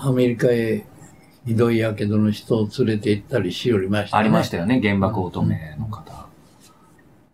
[0.02, 0.84] アメリカへ
[1.46, 4.20] ひどい火傷の人を連れて行ったりしおりましたね。
[4.20, 6.19] ありましたよね、原爆乙女の方。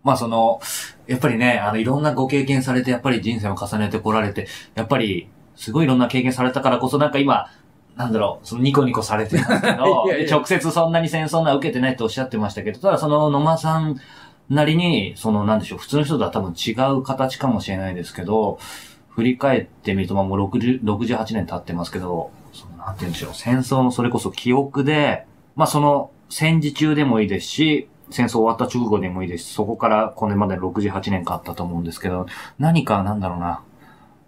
[0.07, 0.61] まあその、
[1.09, 7.51] やっぱりね、あの、いろんなご経験されて、やっぱり人生を重ねてこられて、やっぱり、すごいいろんな経験されたからこそ、なんか今、
[7.97, 10.27] なんだろう、そのニコニコされてますけど いやいや。
[10.27, 14.01] で直接そんなに戦争な受けてないとおっしゃってましたけど、ただその野間さん
[14.49, 18.61] なりに、そのなんでしょう、普通の人とは多分違う形かもしれないですけど、
[19.09, 25.25] 振り返ってみると、まあもう60 68年経ってますけど、そのなんて言うんでしょう、戦争のそれこそ記憶で、
[25.57, 32.27] まあその戦時中でもいいですし、戦争終わった直後でもいいですし、そこからこれまで68年かあったと思うんですけど、
[32.59, 33.62] 何かなんだろうな、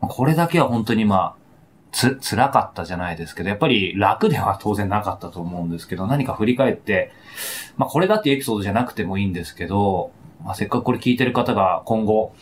[0.00, 1.34] これだけは本当にまあ、
[1.92, 7.12] つ、辛かったじゃないですけど、やっぱり楽では当然なかったと思うんですけど、何か振り返って、
[7.76, 10.10] まあこれだってエピソードじゃなくてもいいんですけど、
[10.44, 12.34] まあせっかくこれ聞いてる方が今後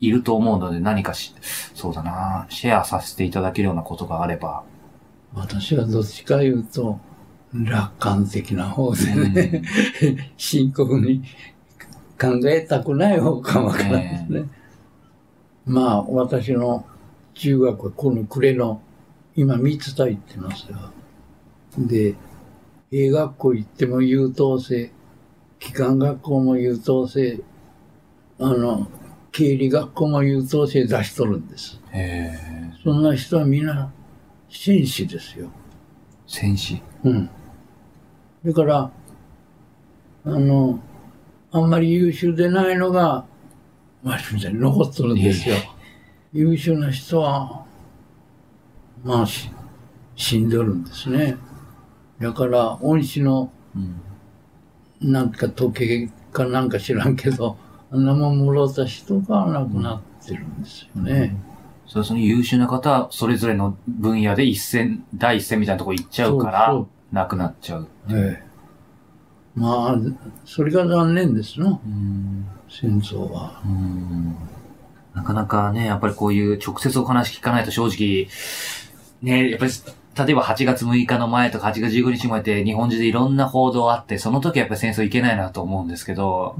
[0.00, 1.34] いると思うので何かし、
[1.74, 4.62] そうだな、シェアさせていただけるようなことがあれば。
[5.34, 6.98] 私はどっちか言うと、
[7.54, 9.62] 楽観的な方でね、
[10.36, 11.22] 深刻に
[12.20, 14.48] 考えたくない方かもわからないですね。
[15.64, 16.84] まあ、私の
[17.34, 18.82] 中学はこの暮れの、
[19.36, 20.78] 今三つ田行ってますよ。
[21.78, 22.16] で、
[22.90, 24.90] 英学校行っても優等生、
[25.58, 27.40] 機関学校も優等生、
[28.40, 28.88] あの、
[29.30, 31.80] 経理学校も優等生出しとるんです。
[31.92, 32.32] へ
[32.82, 33.92] そんな人は皆
[34.48, 35.50] 紳士ですよ。
[36.26, 36.82] 戦士？
[37.04, 37.30] うん。
[38.44, 38.90] だから、
[40.24, 40.78] あの、
[41.50, 43.24] あんまり優秀でないのが、
[44.04, 45.56] 私みたいに残っとるんですよ。
[46.32, 47.64] 優秀な人は、
[49.04, 49.50] まあ、し
[50.14, 51.36] 死んでるんですね。
[52.20, 55.12] だから、恩師の、うん。
[55.12, 57.56] なんか時計かなんか知らんけど、
[57.90, 61.36] あんなもんもろった人が亡くなってるんですよね。
[61.86, 67.88] それその優秀な方は、それぞれの分野で一戦、第一線みたいなとこ行っちゃうからそう、なくなっちゃう。
[68.10, 68.48] ええ。
[69.54, 69.96] まあ、
[70.44, 72.46] それが残念ですの、うん。
[72.68, 73.60] 戦争は。
[73.64, 74.36] うん。
[75.14, 78.28] なかなかね、やっぱりこういう直接お話聞かないと正直、
[79.22, 79.72] ね、やっぱり、
[80.26, 86.56] 例えば8月6日の前とか8月15日前って日本中でいろんな報道あって、その時はやっぱり戦争いけないなと思うんですけど、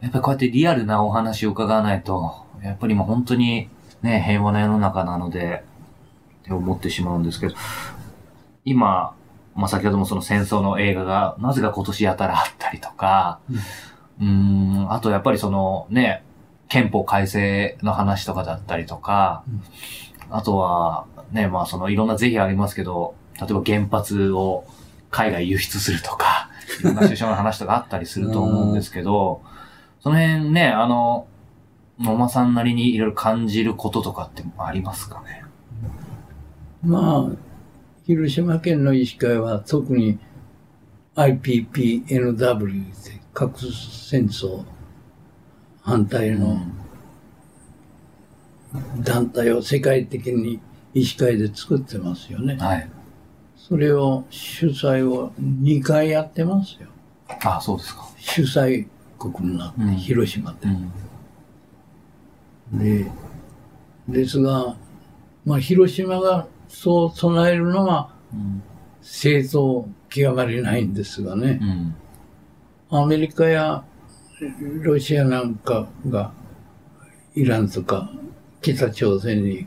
[0.00, 3.68] やっぱりこうやってリアルなお話を伺わないと、やっぱり今本当に
[4.02, 5.62] ね、平和な世の中なので、
[6.42, 7.54] って思ってしまうんですけど、
[8.64, 9.14] 今、
[9.54, 13.40] まあ、先ほどもその戦争の映画が、なぜか今年やたらあったりとか、
[14.20, 16.22] うーん、あとやっぱりそのね、
[16.68, 19.42] 憲法改正の話とかだったりとか、
[20.30, 24.64] あとはね、まあそのいろんな是非ありますけど、例えば原発を
[25.10, 26.48] 海外輸出するとか、
[26.80, 29.42] いろんな首相の話とかあったりすると思うんですけど、
[30.00, 31.26] その辺ね、あの、
[31.98, 35.44] 野間さんなりにいろいろ感じることとかってありますかね？
[36.82, 37.49] まあ、
[38.10, 40.18] 広島県の医師会は特に
[41.14, 44.64] IPPNW で核戦争
[45.80, 46.60] 反対の
[48.98, 50.58] 団体を世界的に
[50.92, 52.56] 医師会で作ってますよね。
[52.56, 52.90] はい。
[53.56, 56.88] それを主催を2回やってますよ。
[57.44, 58.08] あ、そうですか。
[58.18, 58.88] 主催
[59.20, 60.68] 国になって、うん広島で
[62.72, 62.76] う。
[62.76, 63.04] ん。
[63.04, 63.08] で、
[64.08, 64.74] ですが、
[65.44, 68.62] まあ、広島がそう唱えるのはうん。
[69.02, 71.58] 正当極まりないんですがね
[72.90, 73.02] う、ん。
[73.02, 73.84] アメリカや
[74.82, 76.32] ロシアなんかが
[77.34, 78.10] イランとか
[78.62, 79.66] 北朝鮮に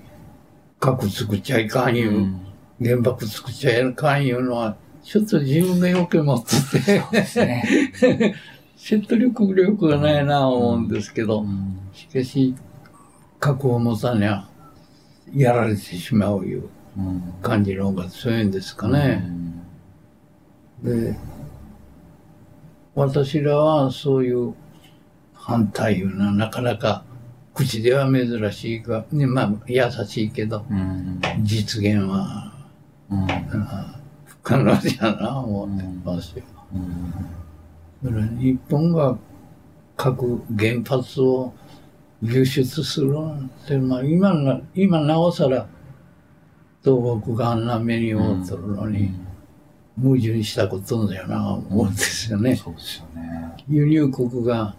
[0.80, 2.39] 核作っちゃいかんいう、うん
[2.84, 8.36] 原爆作っちゃいかんいうのは、ちょっと自分がよく持ってて、ね。
[8.76, 12.56] 説得力力がないなぁ思うんですけど、うんしかし、
[13.39, 14.48] 核を持たにゃ、
[15.34, 16.70] やられてしまういううん。
[17.41, 18.51] 感じの方が強いん。
[18.51, 19.23] ですかね。
[20.84, 21.15] で、
[22.95, 24.53] 私らはそういう
[25.34, 27.03] 反対いうのはなかなか
[27.53, 31.21] 口では珍しいが、ね、まあ優しいけど、うん。
[31.41, 32.53] 実現は
[33.10, 33.27] うん。
[34.25, 36.43] 不可能じゃな思ってますよ。
[38.03, 38.39] うん。
[38.39, 39.17] 日本が
[39.95, 41.53] 核原発を
[42.21, 43.49] 輸出するなん。
[43.67, 45.67] て、まあ今な、今なおさら
[46.84, 49.12] 東北があんな目に遭うとるのに、
[50.02, 52.56] 矛盾したことだよな思うんですよね。
[52.56, 53.54] そうですよね。
[53.69, 54.76] 輸入国が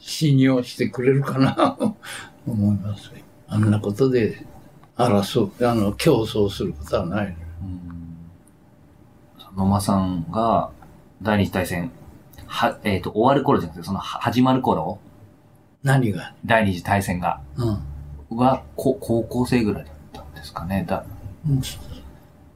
[0.00, 1.76] 信用してくれるかな
[2.46, 3.12] 思いますよ。
[3.48, 4.44] あんなことで
[4.96, 7.36] 争う、あの、競争することはない。
[9.56, 10.70] 野間さんが
[11.22, 11.90] 第二次大戦、
[12.46, 14.98] は、えっ、と、終わる頃じゃなくて、その、は始まる頃、
[15.82, 16.34] 何が？
[16.44, 18.36] 第二次大戦が、うん。
[18.36, 20.84] は、こ高校生ぐらいだったんですかね。
[20.86, 21.04] だ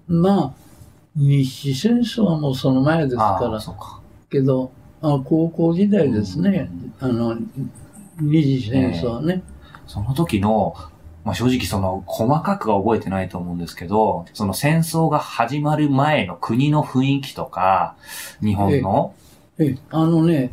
[0.09, 0.53] まあ、
[1.17, 4.01] 日清戦争はもうその前ですから、そうか。
[4.29, 4.73] けど、
[5.03, 6.71] あ高校時代ですね。
[7.01, 7.37] あの、
[8.21, 9.43] 二次戦争はね。
[9.87, 10.75] その時の、
[11.25, 17.97] まあ、正直その、細かくは覚えてないと思うんですけど、その戦争が始まる前の国の雰囲気とか、
[18.43, 19.15] 日本の、
[19.59, 20.51] えあのね、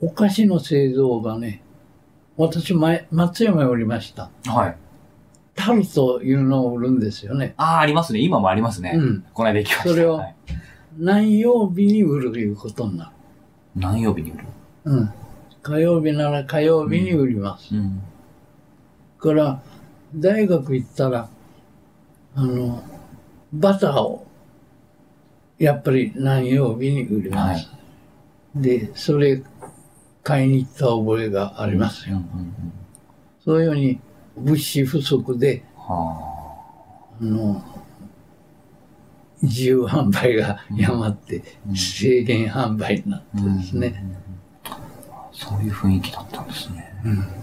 [0.00, 1.62] お菓子の製造がね、
[2.36, 4.30] 私前、松山におりました。
[4.46, 4.76] はい。
[5.54, 7.54] タルというのを売るんですよね。
[7.56, 8.20] ああ、ありますね。
[8.20, 8.92] 今もありますね。
[8.94, 9.24] うん。
[9.34, 9.90] この間行きました。
[9.90, 10.34] それをはい
[10.98, 13.10] 何曜日に売るということになる。
[13.76, 14.44] 何曜日に売る？
[14.84, 15.12] うん。
[15.62, 17.74] 火曜日なら火曜日に売ります。
[17.74, 18.02] うん。
[19.18, 19.62] から、
[20.14, 21.28] 大学行ったら、
[22.34, 22.82] あの、
[23.52, 24.26] バターを、
[25.58, 27.70] やっぱり何曜日に売ります。
[28.54, 29.42] で、それ、
[30.24, 32.16] 買いに行った覚えがありますよ。
[32.16, 32.72] うんうんうん。
[33.44, 34.00] そういうように、
[34.36, 36.30] 物資不足で、は
[37.20, 37.62] あの、
[39.42, 43.58] 自由販売がやまって、うん制限販売になってあ。
[43.58, 44.04] ですね。
[45.32, 46.92] そういう雰囲気だったんですね。
[47.04, 47.40] うん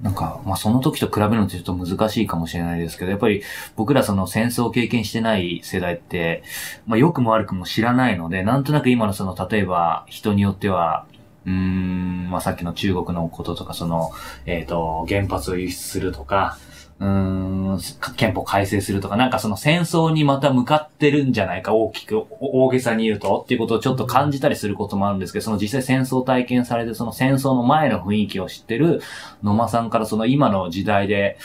[0.00, 3.42] なんか、まあ、その時と比べるのってちょっと難しいかもしれないですけど、やっぱり
[3.74, 6.44] 僕らその戦争を経験してない世代って、
[6.86, 11.06] まあ、良くも悪くも知らないので、なんとなく今のその、例えば人によっては、
[11.48, 14.10] うん、まあ、さっきの中国のこととか、その、
[14.44, 16.58] えっ、と、原発を輸出するとか、
[17.00, 17.78] うん、
[18.16, 29.00] 憲法改正するとか、なんかその戦争にまた向かってるんじゃないか、大きく、大げさに言うと、っていうことをちょっと感じたりすることもあるんですけど、その実際戦争体験されて、その戦争の前の雰囲気を知ってる
[29.42, 31.38] 野間さんからその今の時代で、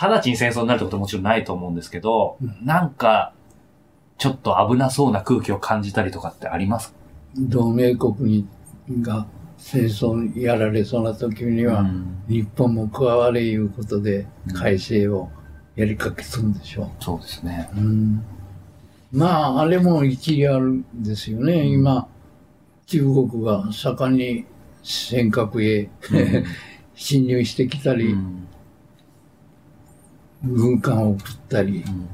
[0.00, 3.34] 直ちに戦争になるってことはもちろんないと思うんですけど、なんか、
[4.16, 6.96] ちょっと危なそうな空気を感じたりとかってありますか？
[7.36, 8.46] 同盟国
[9.02, 12.22] が戦争にやられそうな時には、うん。
[12.28, 15.30] 日本も加われいうことで改正を
[15.76, 17.70] やりかけするんでしょそうですね。
[17.76, 17.80] う。
[17.80, 18.24] うん、
[19.12, 21.66] まあ、あれも一理あるんですよね。
[21.66, 22.08] 今、
[22.86, 24.44] 中国が盛んに
[24.82, 25.88] 尖閣へ
[26.94, 28.46] 侵入してきたり、うん。
[30.44, 32.08] 軍艦を送ったりうん。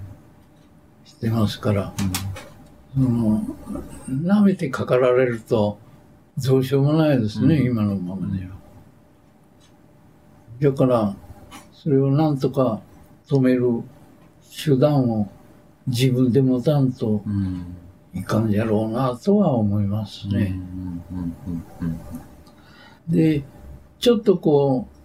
[1.04, 1.92] してますから、
[2.94, 3.42] その、
[4.08, 5.78] 舐めてかかられると、
[6.38, 8.50] どうしようもないですね、うん今のままでは。
[10.60, 11.14] だから、
[11.72, 12.80] それをなんとか
[13.26, 13.82] 止める
[14.64, 15.30] 手段を
[15.86, 17.76] 自分で持たんとうん
[18.12, 20.60] いかんやろうなとは思いますうんね。
[23.08, 23.44] で、
[23.98, 24.96] ちょっとこう、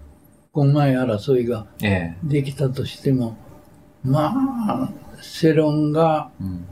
[0.52, 2.18] 今前争いがええ。
[2.24, 3.38] できたとしても、
[4.04, 4.89] まあ、
[5.22, 6.66] 世論がうん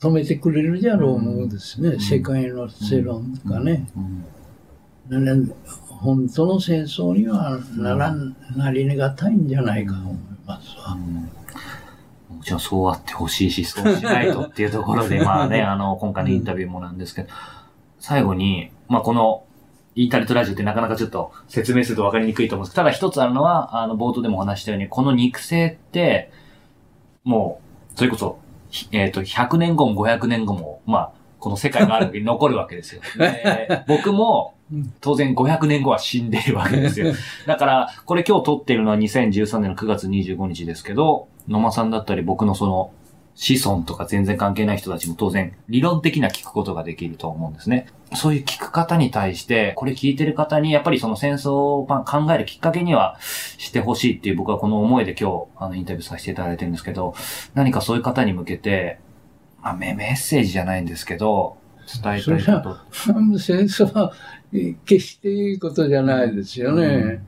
[0.00, 2.00] 止めてくれるじゃろう思うんですね、ん。
[2.00, 3.86] 世界の世論とかね。
[5.88, 10.96] 本当の戦争にはならん、なりがたいんじゃないかと思いますわ。
[12.30, 17.28] もちろんそうあってほしいし、そうしないとっていうところで、 まあね、あの、今回のインタビューもなんですけど、
[17.98, 19.44] 最後に、まあこの、
[19.96, 26.30] インターネットラジオってなかなかちょっと説明すると分かりにくいと思うんですけど、ただ一つあるのは、あの、冒頭でもお話したように、この肉声って、
[27.24, 27.60] も
[27.94, 28.49] う、それこそ、ひ
[28.92, 33.00] えっ、と、100年後も500年後も、まあ、この世界がある時に残るわけですよ。
[33.18, 37.12] で僕もうん、当然500年後は死んでるわけですよ。
[37.46, 42.92] だから、これ今日撮ってるのは2013年の9月25日ですけど、野間さんだったり僕のその、
[43.40, 47.86] 子孫とか全然関係ない人たちも当然理論的な聞くことができると思うんですね。
[48.14, 57.14] そういう聞く方に対して、これ聞いてる方にやっぱりその戦争をまあ考えるきっかけにはしてほしいっていう僕はこの思いで今日あのインタビューさせていただいてるんですけど、
[57.54, 58.98] 何かそういう方に向けて、
[59.62, 61.56] まあメメッセージじゃないんですけど、
[62.02, 62.78] 伝えたいこと。
[63.38, 64.12] 戦争は
[64.52, 67.22] え決していいことじゃないですよね。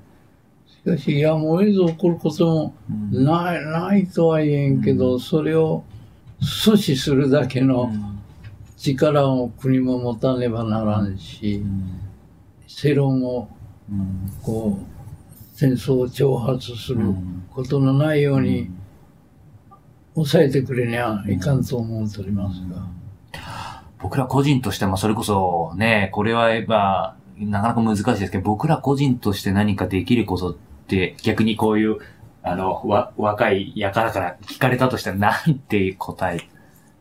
[0.85, 5.85] しかし、やむを得ず起こることもうんない、ないとは言えんけど、うんそれを
[6.43, 7.91] 阻止するだけの
[8.77, 11.63] 力を国も持たねばならんし、
[12.67, 13.49] 世論を
[13.91, 14.33] うん。
[14.43, 17.45] こう、戦争を挑発するうん。
[17.51, 18.71] ことのないように
[20.15, 22.89] 抑えてくれにはいかんと思うとりますが。
[24.01, 30.55] 僕ら個人としては、まあそれこそね、これはやっぱ、なかなか難しいですけど、僕ら個人として何かできることっ
[30.89, 31.99] て、逆にこういう、
[32.43, 36.41] あの、わ、若い輩から聞かれたとしたら、なんて答え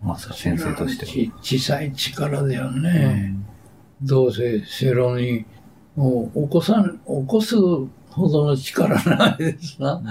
[0.02, 1.12] ますか、先生としては。
[1.42, 3.36] ち小さい力だよね。
[4.02, 5.46] どうせ世論に
[5.96, 10.02] もう起こさん、起こすほどの力ないですな。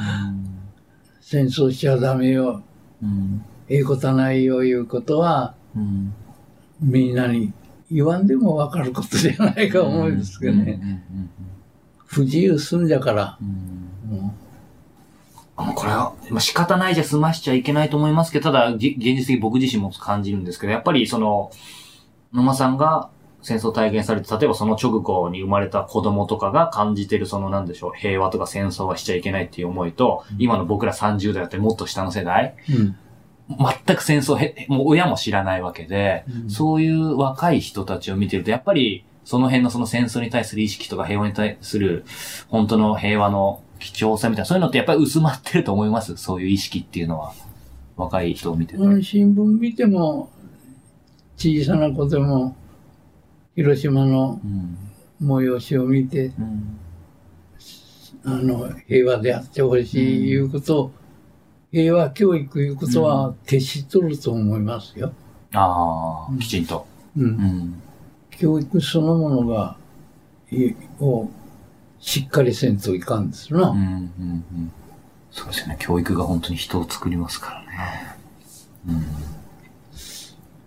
[1.20, 2.62] 戦争しちゃダメよ。
[3.02, 3.44] うん。
[3.68, 6.12] ええことはないよいうことは、うん。
[6.80, 7.52] みんなに
[7.90, 11.02] 言わんでもわかることじゃないか思うんですけどね。
[12.06, 13.38] 不自由すんじゃから。
[13.40, 14.32] うん。
[15.60, 21.50] ももうこれは、まあ、仕方ないじゃ済ましちゃいけないと思いますけど、ただ、じ現実的に僕自身も感じるんですけど、やっぱりその、
[22.32, 23.10] 野間さんが
[23.42, 32.96] 戦争を体験されて、例えばその直後に生まれた子供とかが感じてるそのなんでしょう、平和とか戦争はしちゃいけないっていう思いと、今の僕ら30代だってもっと下の世代、ううん。
[33.58, 36.50] 全く戦争へ、もう親も知らないわけで、うん。
[36.50, 42.04] そういう若い人たちを見てると、やっぱり、その辺のその戦争に対する意識とか平和に対する、
[42.48, 46.16] 本当の平和の貴重さみたいな、そういうのってやっぱり薄まってると思います？
[46.16, 47.32] そういう意識っていうのは。
[47.96, 48.78] 若い人を見てて。
[48.78, 50.30] うん新聞見ても、
[51.36, 52.56] 小さな子でも、
[53.54, 54.78] 広島のうん。
[55.22, 56.78] 催しを見て、うん。
[58.24, 60.92] あの、平和であってほしいいうことを、
[61.72, 65.12] 平和教育いうことは徹しとると思いますよ。
[65.52, 66.86] ああ、うんきちんと。
[67.18, 67.82] うんうん。
[68.30, 69.76] 教育そのものが、
[70.50, 71.28] いを
[72.00, 73.68] しっかりせんといかんですな。
[73.68, 73.78] うん。
[73.78, 73.82] うん。
[73.82, 74.72] うん。
[75.30, 75.76] そうですよね。
[75.78, 78.16] 教育が本当に人を作りますからね。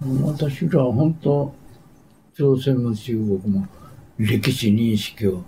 [0.02, 0.24] うん。
[0.24, 1.54] 私らは本当、
[2.38, 3.68] 朝鮮も中国も
[4.18, 5.44] 歴史認識を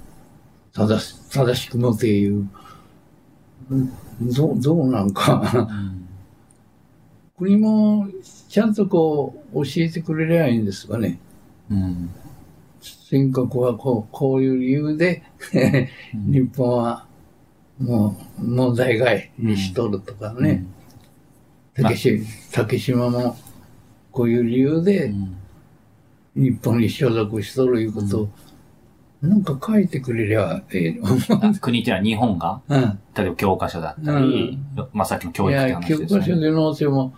[0.74, 2.50] 正し正しく持ていう、
[3.70, 3.92] うん
[4.34, 5.68] どうどうなんか。
[7.38, 8.08] 国も
[8.48, 11.20] ちゃんとこう教えてくれりゃいいんですがね。
[11.70, 12.10] うん。
[13.08, 15.22] 戦国はこうこういう理由で
[16.14, 17.06] 日本は
[17.78, 20.66] もう問題外にしとるとかね。
[21.78, 21.84] うん。
[21.84, 23.38] 竹し竹島も
[24.12, 25.38] こういう理由うでん。
[26.36, 28.30] 日本に所属しとるいうことを、
[29.22, 31.00] なんか書いてくれりゃええ
[31.62, 32.62] 国ってのは日本が？
[32.68, 33.00] うん。
[33.16, 34.58] 例えば教科書だったり、
[34.94, 36.20] まあさっきの教い育って話ですね。
[36.22, 37.14] 科書で載せも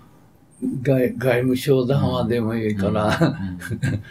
[0.82, 4.04] 外外務省談話でもいいから、うん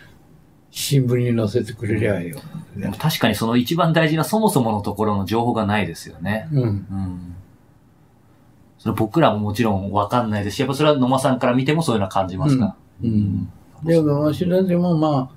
[0.76, 2.38] 新聞に載せてくれりゃええよ。
[2.76, 6.48] でも確かにその一番大事なそもそものところの情報がないですよね。
[6.52, 6.62] うん。
[6.62, 7.34] うん。
[8.78, 13.50] それ僕らももちろんわかんないですし、やっぱそれは野間さんから見てもそういうのは感じますか、うん。
[13.84, 15.30] でも、わしらでもま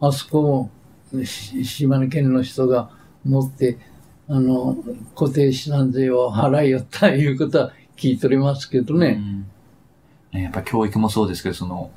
[0.00, 0.70] あ、あそこ
[1.12, 2.88] をし島根県の人が
[3.22, 3.76] 持って、
[4.28, 4.78] あの、
[5.14, 9.22] 固定資産税を払いよったいうことは聞いておりますけどうんね。
[10.32, 11.90] ねやっぱ教育もそうですけど、その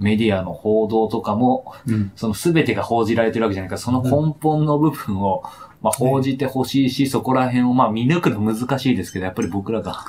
[0.00, 2.12] メディアの報道とかも、うん。
[2.16, 5.44] その全てが報じられてるわけじゃないから、その根本の部分を、
[5.82, 10.04] まあ報じてほしいし、そこら辺をまあ見抜くの難しいですけど、やっぱり僕らが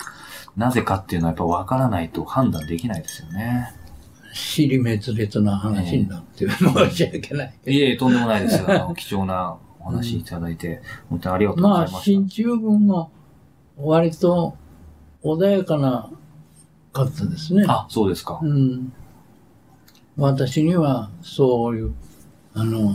[0.56, 3.74] なぜかっていうのはやっぱ分からないと判断できないですよね。
[4.34, 7.54] 尻滅裂な話になって申し訳ない。
[7.66, 8.64] いえ、とんでもないです。
[8.66, 12.04] あの、貴重なお話いただいて、本当にありがとうごまあ、ざいました。
[12.06, 13.12] 進駐軍も
[13.78, 14.56] 割と
[15.24, 16.10] 穏やかな
[16.94, 17.66] かったですね。
[17.68, 18.48] あ、そうですかう。
[18.48, 18.94] ん。
[20.22, 21.94] 私にはそういう、
[22.54, 22.94] あの、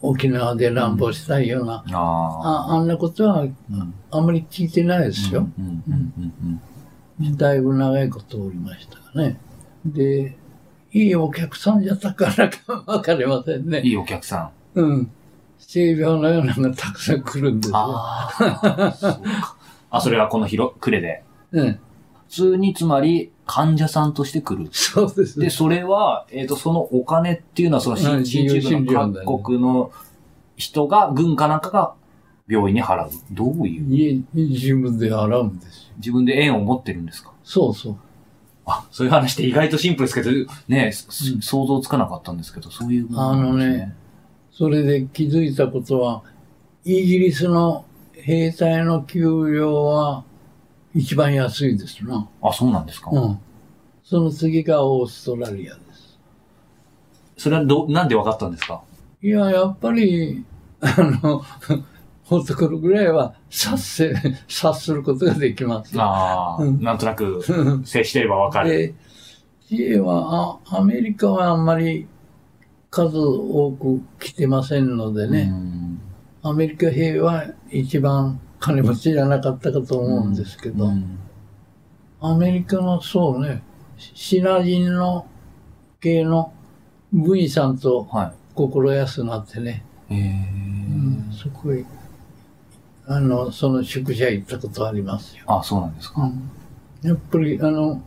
[0.00, 2.70] 沖縄で乱暴したいような、ああ。
[2.70, 5.48] ああんなことはうんあんまり聞いてないですよ。
[5.58, 6.60] うんうんうん
[7.20, 9.38] うんだいぶ長いことおりましたがね。
[9.86, 10.36] で、
[10.92, 13.78] いいお客さんじゃったからかわかりませんね。
[13.78, 14.80] うんいいお客さん。
[14.80, 15.10] うん。
[15.58, 17.76] 性病のようなのがたくさん来るんですよ。
[17.76, 18.92] ああ。
[18.92, 19.56] そうか。
[19.90, 21.22] あ、それはこの広、クレで。
[21.52, 21.78] うん。
[22.28, 24.68] 普通につまり患者さんとして来る。
[24.72, 25.38] そうです。
[25.38, 29.92] で、それは、えっ、と、そのお金っていうのは、そのうん新新中部の各国の
[30.56, 31.94] 人が、軍かなんかが
[32.48, 33.10] 病院に払う。
[33.30, 33.94] どういう？
[33.94, 35.94] 家に自分で洗うんですよ。
[35.98, 37.32] 自分で縁を持ってるんですか？
[37.44, 37.96] そうそう。
[38.66, 40.30] あ、そういう話って意外とシンプルですけど、
[40.66, 43.94] ね、すうん想像つかなかったんですけど、そういうもあのね、
[44.50, 46.22] それで気づいたことは、
[46.84, 47.84] イギリスの
[48.14, 49.22] 兵隊の給
[49.54, 50.24] 料は
[50.96, 52.26] 一番安いですな。
[52.42, 53.38] あ、そうなんですか、うん。
[54.02, 56.18] その次がオーストラリアです。
[57.36, 58.80] それはど、なんで分かったんですか？
[59.22, 60.44] いや、やっぱり、
[60.80, 61.42] あの、
[62.24, 64.14] ほっとくるぐらいは察せ、
[64.48, 65.92] 察することができます。
[66.00, 67.42] ああ、うんなんとなく
[67.84, 68.70] 接してれば分かる。
[68.70, 68.94] で、
[69.70, 72.06] CA はあ、アメリカはあんまり
[72.90, 76.00] 数多く来てませんのでね、うん
[76.42, 81.18] アメリカ兵は一番金持ちじゃなかったかと思うんですけど、うん
[82.18, 83.62] アメリカのそうね、
[83.98, 85.26] シナ人の
[86.00, 86.52] 系の
[87.12, 90.14] 部員さんとは心安なってね、い。
[90.14, 90.20] えー
[91.28, 91.84] うんそこへ、
[93.06, 95.44] あの、その宿舎行ったことありますよ。
[95.46, 96.22] あ、そうなんですか。
[96.22, 96.50] うん
[97.02, 98.00] やっぱり、あの、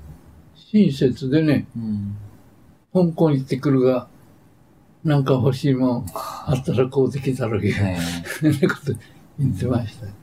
[0.56, 2.18] 親切でね、うん
[2.92, 4.08] 香港行ってくるが、
[5.04, 7.70] なんか欲しいもんあったら買うてきたらいい。
[7.72, 8.94] え そんなこと
[9.38, 10.14] 言ってましたよ。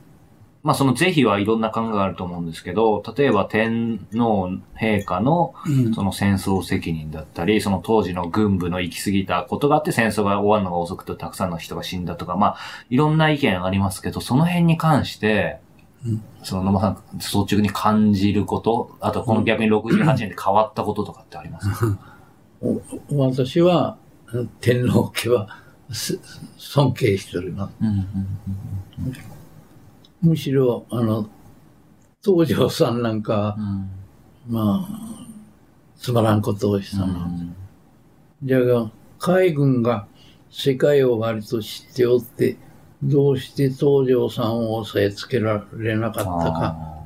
[0.63, 4.49] まあその是非はいろんな考えがあると思うんですけど、例えば天皇
[4.79, 5.93] 陛下のうん。
[5.93, 12.57] その戦争責任だったり、その当時の軍部の行き過ぎたことがあって戦争が終わるのが遅くてたくさんの人が死んだとか、まあ
[12.89, 15.59] いろんな意見ありますけど、その辺に関して、
[16.05, 16.23] うん。
[16.43, 21.97] その野間さん、率直に感じること、あとこの逆に68年で変わったこととかってありますか、
[22.61, 22.81] お
[23.17, 23.97] 私は
[24.59, 25.47] 天皇家は
[25.91, 26.19] す
[26.57, 27.75] 尊敬しております。
[27.81, 29.36] うんうん
[30.21, 31.29] むしろ、あの、
[32.23, 33.89] 東條さんなんかう、ん。
[34.53, 35.27] まあ、
[35.97, 37.13] つまらんことをしたうの。
[37.13, 37.55] ん。
[38.43, 40.07] じゃが、海軍が
[40.49, 42.57] 世界を割と知っておって、
[43.03, 46.97] どうして東條さんを押さえつけられなかったか、あ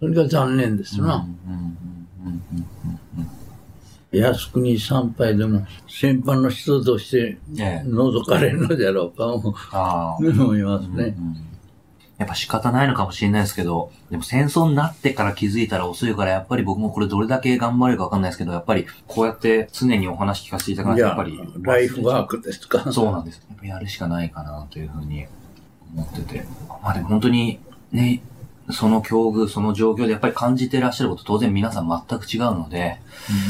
[0.00, 1.26] それが残念ですな。
[4.12, 7.88] 靖国参拝でも先般の人としてええ。
[7.88, 9.50] 覗かれるのじゃろうか思
[10.56, 10.94] いますね。
[10.94, 11.46] うんうん
[12.18, 22.90] やっぱ仕方ないのかもしれないですけど、でも戦争になってから気づいたら遅いから、やっぱり僕もこれどれだけ頑張れるかわかんないですけど、やっぱりこうやって常にお話聞かせていただかないいやとやっぱり。、ライフワークですか。
[22.90, 23.42] そうなんです。
[23.50, 25.26] やっぱやるしかないかなというふうに
[25.94, 26.46] 思ってて。
[26.82, 27.58] まあでも本当に
[27.92, 28.22] ね、
[28.70, 32.98] その境遇、その状況でやっぱり感じてらっしゃること当然皆さん全く違うので、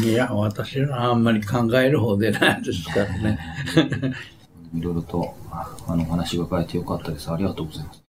[0.02, 3.38] いや、私はあんまり考える方でないですからね。
[4.74, 7.30] いろいろとああのお話が伺えてよかったです。
[7.30, 8.02] ありがとうございます。